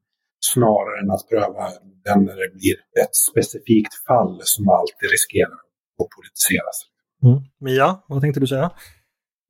[0.54, 1.64] snarare än att pröva
[2.06, 5.60] den när det blir ett specifikt fall som alltid riskerar
[6.00, 6.78] att politiseras.
[7.24, 7.40] Mm.
[7.60, 8.72] Mia, vad tänkte du säga?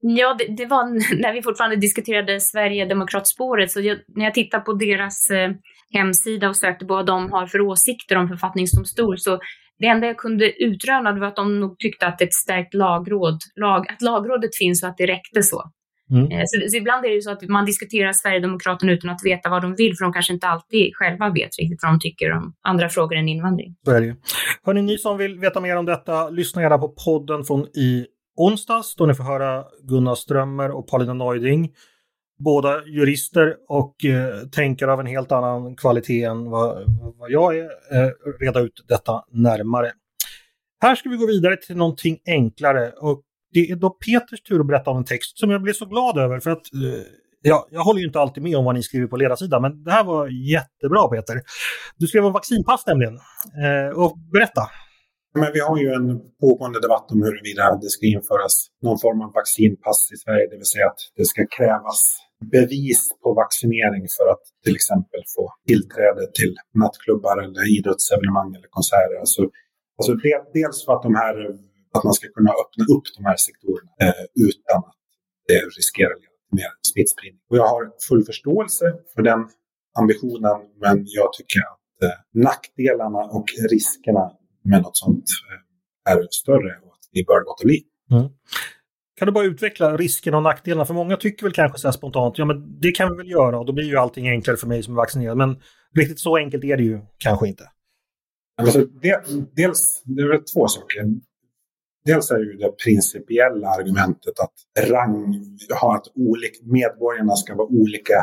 [0.01, 0.83] Ja, det, det, var
[1.21, 5.51] när vi fortfarande diskuterade Sverigedemokratspåret, så jag, när jag tittade på deras eh,
[5.93, 9.39] hemsida och sökte på vad de har för åsikter om författningsdomstol, så
[9.79, 13.91] det enda jag kunde utröna var att de nog tyckte att ett stärkt lagråd, lag,
[13.91, 15.71] att lagrådet finns och att det räckte så.
[16.11, 16.31] Mm.
[16.31, 19.61] Eh, så, så, ibland är det så att man diskuterar Sverigedemokraterna utan att veta vad
[19.61, 22.89] de vill, för de kanske inte alltid själva vet riktigt vad de tycker om andra
[22.89, 23.75] frågor än invandring.
[23.85, 24.15] Så är det ju.
[24.63, 28.05] Hörni, ni som vill veta mer om detta, lyssna gärna på podden från i
[28.37, 31.71] onsdags då ni får höra Gunnar Strömmer och Paulina Neuding.
[32.43, 36.83] Båda jurister och eh, tänkare av en helt annan kvalitet än vad,
[37.17, 37.63] vad jag är.
[37.63, 39.91] Eh, reda ut detta närmare.
[40.81, 44.67] Här ska vi gå vidare till någonting enklare och det är då Peters tur att
[44.67, 47.03] berätta om en text som jag blev så glad över för att eh,
[47.41, 49.91] Ja, jag håller ju inte alltid med om vad ni skriver på ledarsidan, men det
[49.91, 51.41] här var jättebra Peter.
[51.97, 53.15] Du skrev om vaccinpass nämligen.
[53.65, 54.61] Eh, och berätta.
[55.39, 56.07] Men vi har ju en
[56.43, 60.73] pågående debatt om huruvida det ska införas någon form av vaccinpass i Sverige, det vill
[60.75, 62.01] säga att det ska krävas
[62.55, 69.17] bevis på vaccinering för att till exempel få tillträde till nattklubbar eller idrottsevenemang eller konserter.
[69.23, 69.41] Alltså,
[69.97, 70.11] alltså
[70.59, 71.35] dels för att, de här,
[71.99, 74.99] att man ska kunna öppna upp de här sektorerna eh, utan att
[75.47, 77.43] det riskerar att leda till mer smittspridning.
[77.49, 79.41] Och jag har full förståelse för den
[80.01, 84.25] ambitionen, men jag tycker att eh, nackdelarna och riskerna
[84.63, 87.79] med något sånt eh, är större och att vi bör låta bli.
[88.11, 88.29] Mm.
[89.17, 90.85] Kan du bara utveckla riskerna och nackdelarna?
[90.85, 93.65] För många tycker väl kanske så spontant, ja men det kan vi väl göra och
[93.65, 95.37] då blir ju allting enklare för mig som är vaccinerad.
[95.37, 95.61] Men
[95.95, 97.63] riktigt så enkelt är det ju kanske inte.
[98.57, 99.23] Alltså, det,
[99.55, 101.05] dels, det är två saker.
[102.09, 104.57] Dels är det ju det principiella argumentet att
[104.89, 105.21] rang,
[105.81, 108.19] ha att olika, medborgarna ska vara olika,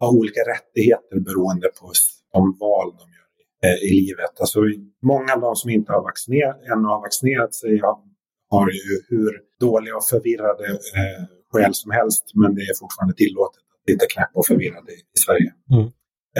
[0.00, 1.92] ha olika rättigheter beroende på
[2.32, 3.28] de val de gör
[3.66, 4.34] eh, i livet.
[4.40, 4.60] Alltså,
[5.02, 7.80] många av de som inte har vaccinerat, ännu har vaccinerat sig
[8.50, 10.66] har ju hur dåliga och förvirrade
[11.00, 14.92] eh, skäl som helst, men det är fortfarande tillåtet att lite knäpp och förvirrad i,
[15.16, 15.50] i Sverige.
[15.72, 15.90] Mm.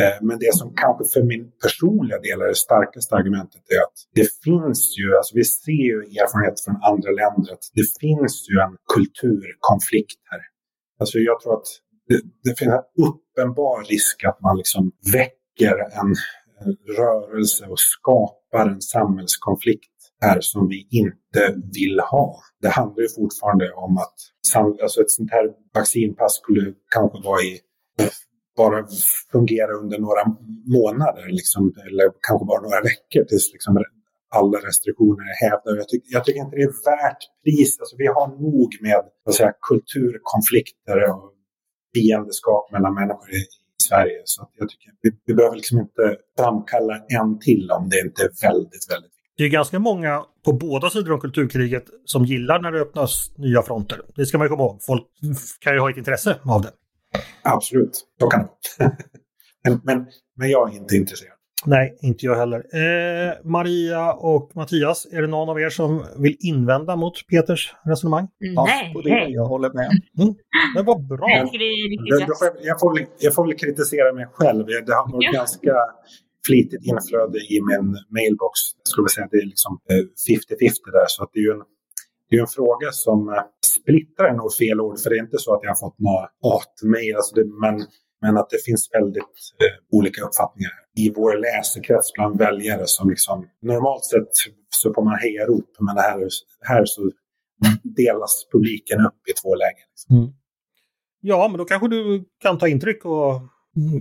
[0.01, 3.99] Eh, men det som kanske för min personliga del är det starkaste argumentet är att
[4.19, 8.57] det finns ju, alltså vi ser ju erfarenheter från andra länder, att det finns ju
[8.67, 10.43] en kulturkonflikt här.
[11.01, 11.69] Alltså jag tror att
[12.09, 16.13] det, det finns en uppenbar risk att man liksom väcker en
[16.99, 21.43] rörelse och skapar en samhällskonflikt här som vi inte
[21.75, 22.41] vill ha.
[22.63, 24.17] Det handlar ju fortfarande om att
[24.83, 27.61] alltså ett sånt här vaccinpass skulle kanske vara i
[28.57, 28.87] bara
[29.33, 30.25] fungera under några
[30.77, 33.85] månader, liksom, eller kanske bara några veckor tills liksom,
[34.39, 35.69] alla restriktioner är hävda.
[35.81, 37.81] Jag, tyck, jag tycker inte det är värt priset.
[37.81, 41.25] Alltså, vi har nog med vad säga, kulturkonflikter och
[41.95, 43.43] fiendeskap mellan människor i
[43.89, 44.21] Sverige.
[44.25, 46.05] Så jag tycker vi, vi behöver liksom inte
[46.39, 50.91] framkalla en till om det inte är väldigt, väldigt det är ganska många på båda
[50.91, 54.01] sidor om kulturkriget som gillar när det öppnas nya fronter.
[54.15, 54.83] Det ska man ju komma ihåg.
[54.87, 55.05] Folk
[55.61, 56.71] kan ju ha ett intresse av det.
[57.43, 58.49] Absolut, så kan det
[59.65, 61.33] men, men, men jag är inte intresserad.
[61.67, 62.59] Nej, inte jag heller.
[62.59, 68.29] Eh, Maria och Mattias, är det någon av er som vill invända mot Peters resonemang?
[68.41, 69.27] Nej, på det.
[69.29, 69.91] Jag håller med.
[70.19, 70.35] Mm.
[70.77, 71.31] Det var bra.
[71.31, 71.49] Jag,
[72.63, 74.67] jag, får väl, jag får väl kritisera mig själv.
[74.67, 75.39] Det har varit ja.
[75.41, 75.73] ganska
[76.47, 78.55] flitigt inflöde i min mailbox.
[78.83, 81.07] Jag skulle säga att det är liksom 50-50 eh, där.
[81.09, 81.63] Så att det är ju en,
[82.29, 83.43] det är en fråga som eh,
[83.77, 86.29] splittrar är nog fel ord, för det är inte så att jag har fått några
[86.43, 87.17] hatmejl.
[87.17, 87.35] Alltså
[87.65, 87.77] men,
[88.23, 89.23] men att det finns väldigt
[89.63, 94.33] eh, olika uppfattningar i vår läsekrets bland väljare som liksom normalt sett
[94.69, 96.29] så får man heja rop, men här,
[96.61, 97.11] här så
[97.83, 99.87] delas publiken upp i två lägen.
[99.93, 100.17] Liksom.
[100.17, 100.29] Mm.
[101.21, 103.41] Ja, men då kanske du kan ta intryck och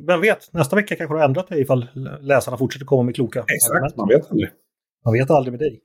[0.07, 1.88] vem vet, nästa vecka kanske du har ändrat dig ifall
[2.21, 3.95] läsarna fortsätter komma med kloka Exakt, argument.
[3.95, 4.49] man vet aldrig.
[5.05, 5.81] Man vet aldrig med dig.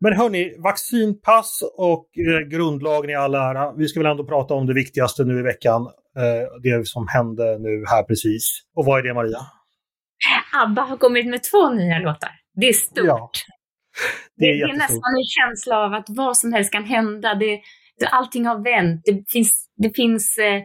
[0.00, 3.72] Men hörni, vaccinpass och eh, grundlagen i all ära.
[3.72, 5.82] Vi ska väl ändå prata om det viktigaste nu i veckan.
[6.16, 8.60] Eh, det som hände nu här precis.
[8.76, 9.38] Och vad är det Maria?
[10.62, 12.30] ABBA har kommit med två nya låtar.
[12.54, 13.06] Det är stort.
[13.06, 13.30] Ja.
[14.36, 17.34] Det, är, det är nästan en känsla av att vad som helst kan hända.
[17.34, 17.60] Det,
[17.98, 19.02] det, allting har vänt.
[19.04, 20.62] Det finns, det finns eh,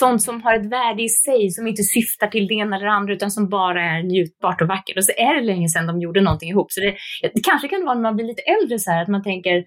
[0.00, 2.92] sånt som har ett värde i sig, som inte syftar till det ena eller det
[2.92, 4.96] andra, utan som bara är njutbart och vackert.
[4.96, 6.72] Och så är det länge sedan de gjorde någonting ihop.
[6.72, 6.94] Så det,
[7.34, 9.64] det kanske kan vara när man blir lite äldre så här, att man tänker,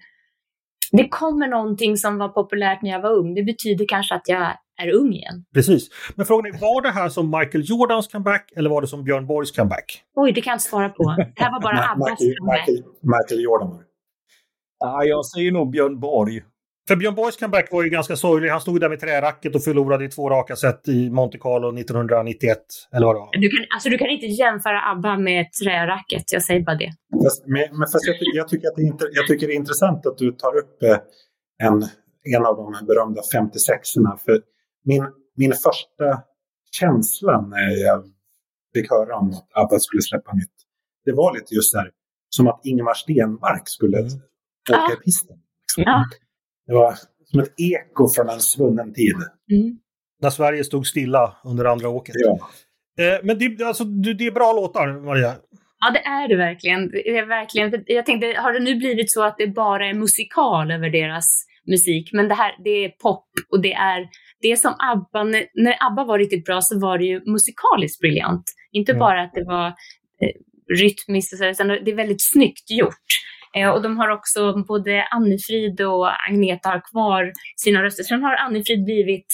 [0.92, 3.34] det kommer någonting som var populärt när jag var ung.
[3.34, 4.42] Det betyder kanske att jag
[4.82, 5.44] är ung igen.
[5.54, 5.88] Precis.
[6.16, 9.26] Men frågan är, var det här som Michael Jordans comeback eller var det som Björn
[9.26, 10.02] Borgs comeback?
[10.14, 11.14] Oj, det kan jag inte svara på.
[11.36, 12.68] Det här var bara Abbas comeback.
[12.68, 13.80] Michael, Michael Jordan.
[14.78, 16.42] Ja, jag säger nog Björn Borg.
[16.88, 18.48] För Björn Borgs comeback var ju ganska sorglig.
[18.48, 22.58] Han stod där med träracket och förlorade i två raka set i Monte Carlo 1991.
[22.92, 23.30] Eller vad det var.
[23.32, 26.32] Du kan, alltså, du kan inte jämföra ABBA med träracket.
[26.32, 26.92] Jag säger bara det.
[27.24, 30.06] Fast, men, men fast jag, jag, tycker att det är, jag tycker det är intressant
[30.06, 30.98] att du tar upp eh,
[31.66, 31.76] en,
[32.34, 34.16] en av de berömda 56orna.
[34.24, 34.42] För
[34.84, 35.04] min,
[35.36, 36.22] min första
[36.80, 38.04] känsla när jag
[38.74, 40.56] fick höra om att ABBA skulle släppa nytt,
[41.04, 41.90] det var lite just så här,
[42.28, 44.12] som att Ingemar Stenmark skulle mm.
[44.70, 45.36] åka i pisten.
[45.62, 45.82] Liksom.
[45.86, 46.04] Ja.
[46.66, 49.16] Det var som ett eko från en svunnen tid.
[49.52, 49.78] Mm.
[50.22, 52.14] När Sverige stod stilla under andra åket.
[52.18, 52.38] Ja.
[53.04, 55.34] Eh, men det, alltså, det är bra låtar, Maria.
[55.80, 56.90] Ja, det är det verkligen.
[56.90, 57.84] Det är verkligen.
[57.86, 62.10] Jag tänkte, har det nu blivit så att det bara är musikal över deras musik?
[62.12, 64.08] Men det här, det är pop och det är
[64.40, 65.24] det som ABBA,
[65.54, 68.44] när ABBA var riktigt bra så var det ju musikaliskt briljant.
[68.72, 69.00] Inte mm.
[69.00, 73.06] bara att det var eh, rytmiskt, utan det är väldigt snyggt gjort.
[73.56, 78.02] Eh, och de har också, både Annifrid och Agneta har kvar sina röster.
[78.04, 79.26] Sen har Annifrid blivit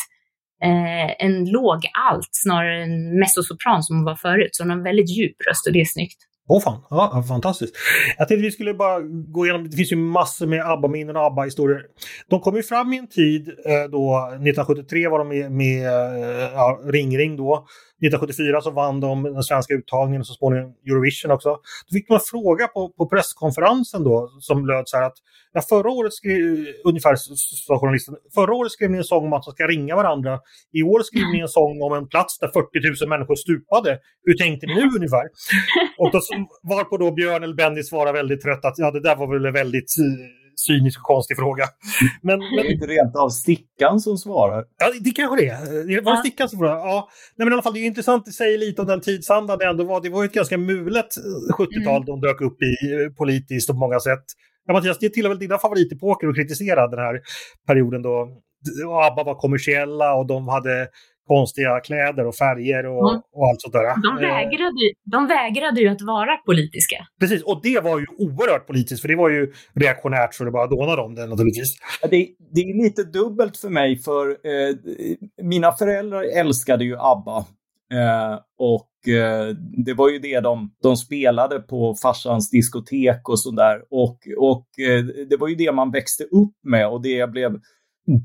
[0.63, 1.79] eh, en låg
[2.09, 4.51] alt snarare än mezzosopran som hon var förut.
[4.53, 6.19] Så hon har en väldigt djup röst och det är snyggt.
[6.49, 7.75] Åh oh, fan, ja, fantastiskt.
[8.19, 11.83] Jag tänkte vi skulle bara gå igenom, det finns ju massor med ABBA-minnen och ABBA-historier.
[12.31, 16.51] De kom ju fram i en tid eh, då, 1973 var de med, med eh,
[16.55, 17.67] ja, Ring Ring då.
[18.07, 21.49] 1974 så vann de den svenska uttagningen och så småningom Eurovision också.
[21.89, 25.17] Då fick man en fråga på, på presskonferensen då som löd så här att
[25.53, 27.17] ja, förra året skrev, ungefär
[27.67, 30.39] sa journalisten, förra året skrev ni en sång om att man ska ringa varandra.
[30.73, 33.99] I år skrev ni en sång om en plats där 40 000 människor stupade.
[34.25, 35.25] Hur tänkte ni nu ungefär?
[35.99, 36.21] Och då
[36.63, 39.91] varpå då Björn eller Benny svarade väldigt trött att ja, det där var väl väldigt
[40.67, 41.65] cynisk och konstig fråga.
[42.23, 42.49] Men, men...
[42.57, 44.65] Det är inte rent av Stickan som svarar.
[44.79, 45.87] Ja, det kanske det är.
[45.87, 46.19] Det var ja.
[46.19, 46.81] Stickan som svarade.
[46.81, 47.09] Ja.
[47.37, 49.67] Nej, men i alla fall, det är intressant, det säger lite om den tidsandan det
[49.67, 50.01] ändå var.
[50.01, 51.09] Det var ju ett ganska mulet
[51.59, 52.07] 70-tal mm.
[52.07, 54.25] de dök upp i eh, politiskt och på många sätt.
[54.67, 57.21] Ja, Mattias, det tillhör väl dina favoritepoker att kritisera den här
[57.67, 58.29] perioden då
[59.03, 60.89] ABBA var kommersiella och de hade
[61.35, 63.23] konstiga kläder och färger och, mm.
[63.37, 63.87] och allt sånt där.
[64.09, 64.35] De eh.
[64.35, 66.97] vägrade, de vägrade ju att vara politiska.
[67.21, 70.67] Precis, och det var ju oerhört politiskt för det var ju reaktionärt så det bara
[70.67, 71.77] dånade om det naturligtvis.
[72.03, 74.77] Det, det är lite dubbelt för mig för eh,
[75.43, 77.45] mina föräldrar älskade ju ABBA.
[77.93, 83.83] Eh, och eh, det var ju det de, de spelade på farsans diskotek och sådär.
[83.91, 87.53] Och, och eh, det var ju det man växte upp med och det jag blev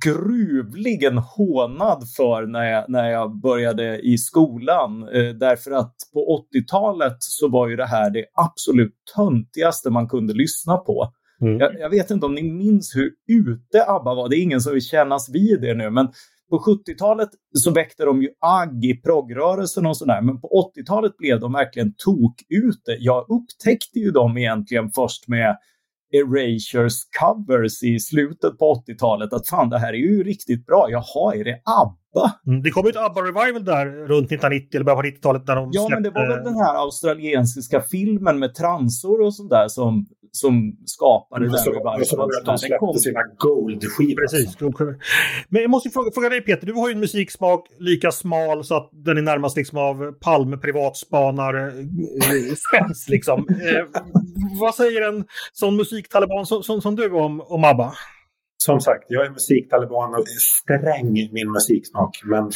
[0.03, 5.03] gruvligen hånad för när jag, när jag började i skolan.
[5.03, 10.33] Eh, därför att på 80-talet så var ju det här det absolut töntigaste man kunde
[10.33, 11.11] lyssna på.
[11.41, 11.59] Mm.
[11.59, 14.29] Jag, jag, vet inte om ni minns hur ute ABBA var.
[14.29, 16.07] Det är ingen som vill kännas vid det nu, men
[16.49, 21.39] på 70-talet så väckte de ju agg i progrörelsen och sådär, men på 80-talet blev
[21.39, 22.91] de verkligen tok ute.
[22.99, 25.57] Jag upptäckte ju dem egentligen först med
[26.13, 30.87] Erasures covers i slutet på 80-talet att fan det här är ju riktigt bra.
[30.89, 32.04] Jaha, är det ABBA?
[32.47, 35.45] Mm, det kom ju ett ABBA-revival där runt 1990 eller början på 90-talet.
[35.45, 35.95] Där de ja, släppte...
[35.95, 40.77] men det var väl den här australiensiska filmen med transor och sånt där som, som
[40.85, 42.05] skapade den revivalen.
[42.05, 42.93] Så att de släppte kom...
[42.93, 44.21] sina Gold-skivor.
[44.21, 44.59] Precis.
[45.49, 48.75] Men jag måste fråga, fråga dig Peter, du har ju en musiksmak lika smal så
[48.75, 53.47] att den är närmast liksom av Palme privatspanare eh, spets liksom.
[53.49, 54.01] eh,
[54.59, 57.93] vad säger en sån musiktaliban som, som, som du om, om ABBA?
[58.65, 62.51] Som sagt, jag är musiktaliban och sträng i min musiksmak, men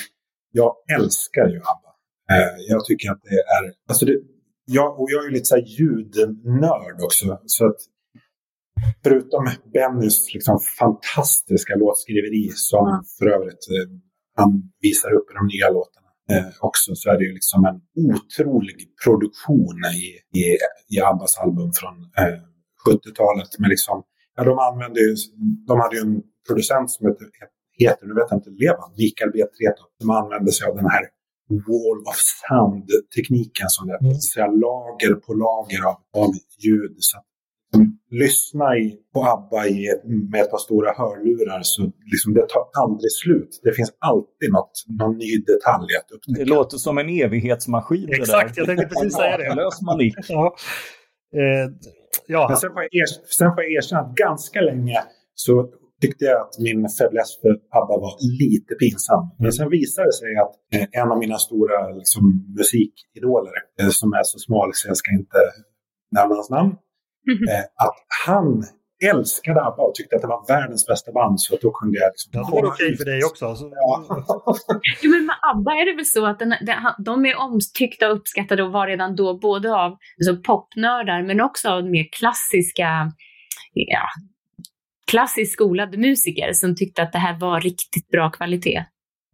[0.52, 1.92] jag älskar ju ABBA.
[2.34, 3.64] Eh, jag tycker att det är...
[3.90, 4.16] Alltså det,
[4.66, 7.40] jag, och jag är lite så här ljudnörd också.
[7.46, 7.82] Så att
[9.04, 9.44] förutom
[9.74, 13.04] Bennys liksom fantastiska låtskriveri som mm.
[13.18, 13.88] för övrigt eh,
[14.36, 17.80] han visar upp i de nya låtarna eh, också så är det ju liksom en
[18.06, 20.06] otrolig produktion i,
[20.40, 20.44] i,
[20.94, 22.40] i Abbas album från eh,
[22.88, 23.52] 70-talet.
[23.60, 24.04] Men liksom,
[24.36, 25.16] ja, de, använde ju,
[25.68, 27.28] de hade ju en producent som heter,
[27.80, 29.38] heter nu vet jag inte, Levan, Mikael B.
[29.38, 31.04] Treto, som använde sig av den här
[31.68, 34.14] wall of sound-tekniken som det mm.
[34.14, 36.32] säga, lager på lager av, av
[36.64, 36.96] ljud.
[37.00, 37.18] Så
[38.12, 43.12] lyssna i, på ABBA i, med ett par stora hörlurar så liksom, det tar aldrig
[43.12, 43.60] slut.
[43.64, 46.40] Det finns alltid något, någon ny detalj att upptäcka.
[46.40, 48.10] Det låter som en evighetsmaskin.
[48.10, 49.56] Exakt, jag tänkte precis säga det.
[49.56, 50.16] Lös manik.
[50.30, 50.56] Ja.
[51.34, 51.72] Eh,
[52.28, 52.48] ja.
[52.50, 55.00] Men sen får, jag erkänna, sen får jag erkänna att ganska länge
[55.36, 55.70] så
[56.02, 59.24] tyckte jag att min fäbless för ABBA var lite pinsam.
[59.24, 59.36] Mm.
[59.38, 62.24] Men sen visade det sig att eh, en av mina stora liksom,
[62.58, 65.42] musikidoler, eh, som är så smal så jag ska inte
[66.18, 66.72] nämna hans namn,
[67.54, 68.64] eh, att han
[69.06, 71.42] älskade ABBA och tyckte att det var världens bästa band.
[71.42, 72.32] Så då kunde jag liksom...
[72.34, 73.46] Ja, det var okej för dig också.
[73.46, 73.70] Alltså.
[73.72, 74.06] Ja.
[75.02, 78.16] jo, men med ABBA är det väl så att den, den, de är omtyckta och
[78.16, 83.12] uppskattade och var redan då både av alltså popnördar men också av mer klassiska
[83.74, 84.06] ja,
[85.12, 88.86] klassiskt skolade musiker som tyckte att det här var riktigt bra kvalitet.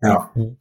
[0.02, 0.32] Ja.
[0.36, 0.56] Mm.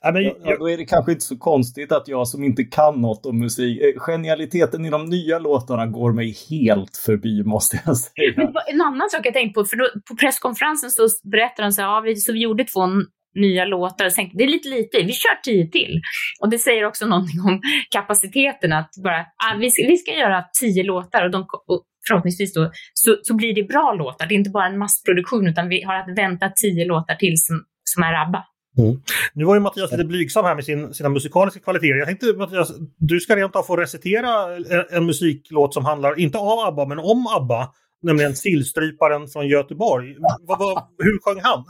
[0.00, 3.00] Ja, men, ja, då är det kanske inte så konstigt att jag som inte kan
[3.00, 7.96] något om musik, eh, genialiteten i de nya låtarna går mig helt förbi måste jag
[7.96, 8.32] säga.
[8.36, 11.82] Men en annan sak jag tänkt på, för då, på presskonferensen så berättade de så
[11.82, 12.80] här, ja, vi, så vi gjorde två
[13.34, 16.00] nya låtar och tänkte det är lite lite, vi kör tio till.
[16.40, 17.60] Och det säger också någonting om
[17.90, 22.54] kapaciteten att bara, ah, vi, ska, vi ska göra tio låtar och, de, och förhoppningsvis
[22.54, 24.26] då, så, så blir det bra låtar.
[24.26, 27.64] Det är inte bara en massproduktion utan vi har att vänta tio låtar till som,
[27.84, 28.44] som är ABBA.
[28.78, 29.00] Mm.
[29.34, 31.94] Nu var ju Mattias lite blygsam här med sin, sina musikaliska kvaliteter.
[31.94, 36.38] Jag tänkte Mattias, du ska rent av få recitera en, en musiklåt som handlar, inte
[36.38, 37.72] av ABBA, men om ABBA.
[38.02, 40.16] Nämligen Sillstryparen från Göteborg.
[40.18, 41.64] Vad, vad, hur sjöng han?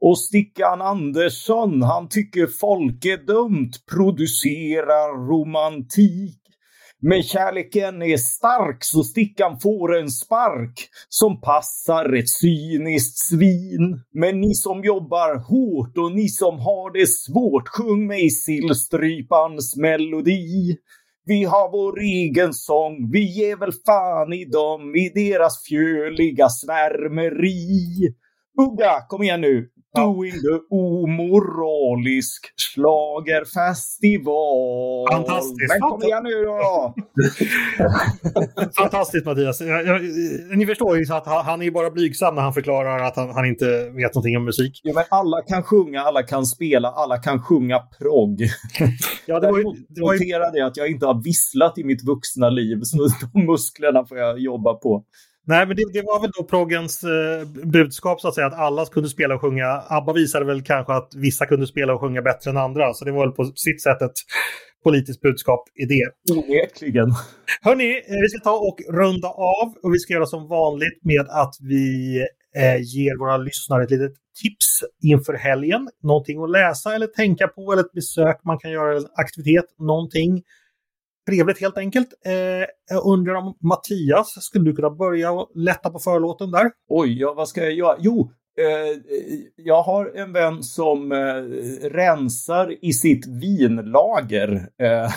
[0.00, 6.43] Och Stickan Andersson, han tycker folk är dumt, producerar romantik.
[7.06, 14.00] Men kärleken är stark så stickan får en spark som passar ett cyniskt svin.
[14.14, 20.76] Men ni som jobbar hårt och ni som har det svårt, sjung mig sillstrypans melodi.
[21.26, 28.14] Vi har vår egen sång, vi ger väl fan i dem, i deras fjöliga svärmeri.
[28.58, 29.70] Ugga, kom igen nu!
[29.94, 35.06] Doing the omoralisk schlagerfestival.
[35.12, 35.72] Fantastiskt.
[35.72, 36.94] Men kom igen nu då!
[38.78, 39.60] Fantastiskt Mattias.
[39.60, 40.02] Jag, jag,
[40.58, 43.46] ni förstår ju att han, han är bara blygsam när han förklarar att han, han
[43.46, 44.80] inte vet någonting om musik.
[44.82, 48.40] Ja, men alla kan sjunga, alla kan spela, alla kan sjunga progg.
[49.26, 52.04] Ja, det var ju, det var ju, noterade att jag inte har visslat i mitt
[52.04, 55.04] vuxna liv, så de musklerna får jag jobba på.
[55.44, 58.86] Nej, men det, det var väl då proggens eh, budskap så att säga, att alla
[58.86, 59.82] kunde spela och sjunga.
[59.88, 63.12] ABBA visade väl kanske att vissa kunde spela och sjunga bättre än andra, så det
[63.12, 64.18] var väl på sitt sätt ett
[64.84, 66.34] politiskt budskap i det.
[66.36, 67.08] Onekligen.
[67.62, 71.26] Hörni, eh, vi ska ta och runda av och vi ska göra som vanligt med
[71.28, 72.16] att vi
[72.56, 74.68] eh, ger våra lyssnare ett litet tips
[75.02, 75.88] inför helgen.
[76.02, 80.42] Någonting att läsa eller tänka på eller ett besök man kan göra, en aktivitet, någonting
[81.26, 82.08] trevligt helt enkelt.
[82.26, 82.32] Eh,
[82.90, 86.70] jag undrar om Mattias, skulle du kunna börja och lätta på förlåten där?
[86.88, 87.96] Oj, ja, vad ska jag göra?
[87.98, 89.00] Jo, eh,
[89.56, 91.18] jag har en vän som eh,
[91.88, 94.68] rensar i sitt vinlager.
[94.82, 95.12] Eh,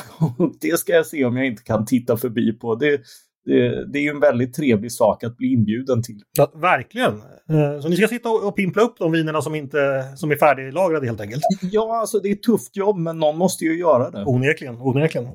[0.62, 2.76] det ska jag se om jag inte kan titta förbi på.
[2.76, 3.02] Det,
[3.46, 6.22] det, det är ju en väldigt trevlig sak att bli inbjuden till.
[6.38, 7.22] Ja, verkligen.
[7.50, 10.36] Eh, så ni ska sitta och, och pimpla upp de vinerna som, inte, som är
[10.36, 11.44] färdiglagrade helt enkelt?
[11.62, 14.24] Ja, alltså det är ett tufft jobb, men någon måste ju göra det.
[14.26, 15.28] Onekligen, onekligen.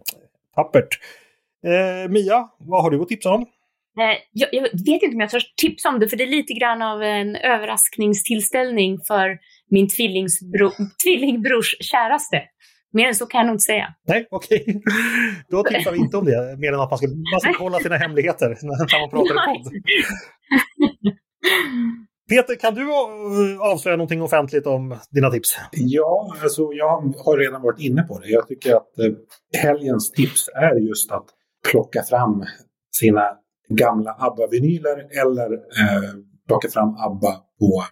[0.55, 0.89] Tappert.
[1.67, 3.43] Eh, Mia, vad har du att tipsa om?
[3.43, 6.53] Eh, Jag, jag vet inte om jag törs tipsa om det, för det är lite
[6.53, 9.39] grann av en överraskningstillställning för
[9.71, 9.89] min
[11.05, 12.43] tvillingbrors käraste.
[12.93, 13.95] Mer än så kan jag nog inte säga.
[14.09, 14.83] Nej, okej.
[15.49, 17.97] Då tipsar vi inte om det, mer än att man ska, man ska kolla sina
[17.97, 19.73] hemligheter när man pratar i podd.
[22.29, 25.57] Peter, kan du eh, avslöja någonting offentligt om dina tips?
[25.73, 28.29] Ja, alltså jag har redan varit inne på det.
[28.29, 29.13] Jag tycker att eh,
[29.63, 31.27] helgens tips är just att
[31.71, 32.45] plocka fram
[32.97, 33.23] sina
[33.69, 36.11] gamla ABBA-vinyler eller eh,
[36.47, 37.85] plocka fram ABBA på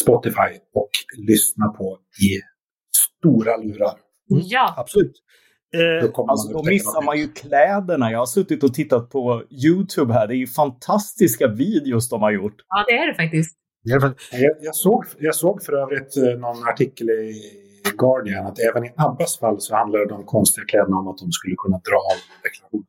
[0.00, 0.90] Spotify och
[1.28, 2.40] lyssna på i
[3.18, 3.98] stora lurar.
[4.26, 5.12] Ja, Absolut.
[5.72, 8.10] Då Eh, Alltså, då missar man ju kläderna.
[8.12, 10.26] Jag har suttit och tittat på YouTube här.
[10.26, 12.54] Det är ju fantastiska videos de har gjort.
[12.68, 13.56] ja, det är det faktiskt.
[13.82, 14.14] Jag,
[14.60, 17.34] jag, såg, jag såg för övrigt eh, någon artikel i
[17.98, 21.54] Guardian att även i Abbas fall så handlade de konstiga kläderna om att de skulle
[21.58, 22.84] kunna dra av deklaration.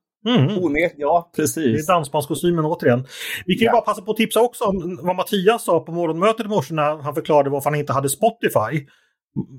[0.49, 0.63] mm.
[0.63, 1.89] Onek, ja, Det precis.
[1.89, 3.05] är dansbandskostymen återigen.
[3.45, 3.71] Vi kan ju Ja.
[3.71, 6.95] bara passa på att tipsa också om vad Mattias sa på morgonmötet i morse när
[6.97, 8.87] han förklarade varför han inte hade Spotify.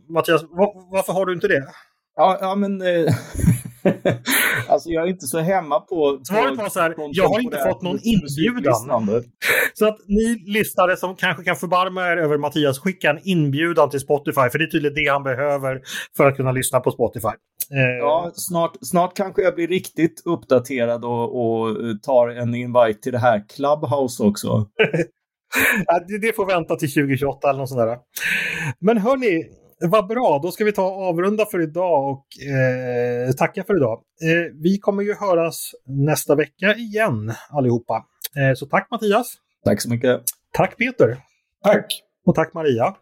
[0.09, 1.65] Mattias, va- varför har du inte det?
[2.17, 2.83] Ja, ja men...
[2.83, 3.15] Eh,
[4.69, 6.21] alltså jag är inte så hemma på...
[6.25, 9.23] Svaret var så här, jag har inte fått någon inbjudan.
[9.75, 14.01] Så att ni lyssnare som kanske kan förbarma er över Mattias, skicka en inbjudan till
[14.01, 15.81] Spotify, för det är tydligen det han behöver
[16.17, 17.29] för att kunna lyssna på Spotify.
[17.73, 23.13] Eh, Ja, snart, snart kanske jag blir riktigt uppdaterad och, och tar en invite till
[23.13, 24.67] det här Clubhouse också.
[26.23, 27.99] Det får vänta till 2028 eller något sånt där.
[28.81, 29.49] Men hörni,
[29.89, 30.41] vad bra.
[30.43, 34.03] Då ska vi ta avrunda för idag och eh, tacka för idag.
[34.23, 38.07] Eh, vi kommer ju höras nästa vecka igen allihopa.
[38.37, 39.35] Eh, så tack Mattias.
[39.65, 40.23] Tack så mycket.
[40.53, 41.17] Tack Peter.
[41.65, 42.03] Tack!
[42.27, 42.95] Och tack Maria.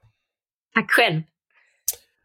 [0.74, 1.22] Tack själv.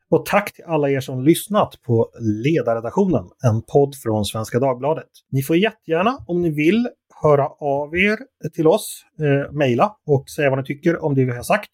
[0.10, 5.10] Och tack till alla er som lyssnat på Ledarredaktionen, en podd från Svenska Dagbladet.
[5.32, 6.90] Ni får jättegärna, om ni vill,
[7.24, 8.18] höra av er
[8.54, 11.70] till oss, eh, mejla och säga vad ni tycker om det vi har sagt.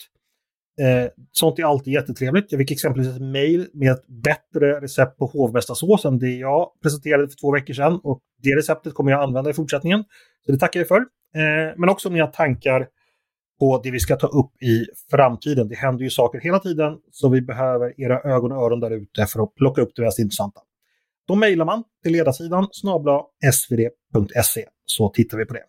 [0.82, 2.52] Eh, sånt är alltid jättetrevligt.
[2.52, 7.28] Jag fick exempelvis ett mejl med ett bättre recept på hovmästarsås än det jag presenterade
[7.28, 10.04] för två veckor sedan och det receptet kommer jag använda i fortsättningen.
[10.46, 10.98] Så det tackar jag för.
[11.36, 12.88] Eh, men också om ni har tankar
[13.60, 15.68] på det vi ska ta upp i framtiden.
[15.68, 19.26] Det händer ju saker hela tiden så vi behöver era ögon och öron där ute
[19.26, 20.62] för att plocka upp det mest intressanta.
[21.28, 23.22] Då mejlar man till ledarsidan snabla
[23.54, 25.64] svd.se så tittar vi på det.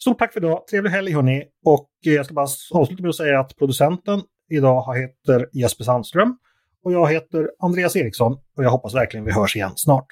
[0.00, 1.44] Stort tack för idag, trevlig helg hörni.
[1.64, 4.20] Och eh, jag ska bara avsluta med att säga att producenten
[4.50, 6.36] idag heter Jesper Sandström.
[6.84, 8.32] Och jag heter Andreas Eriksson.
[8.56, 10.06] Och jag hoppas verkligen vi hörs igen snart.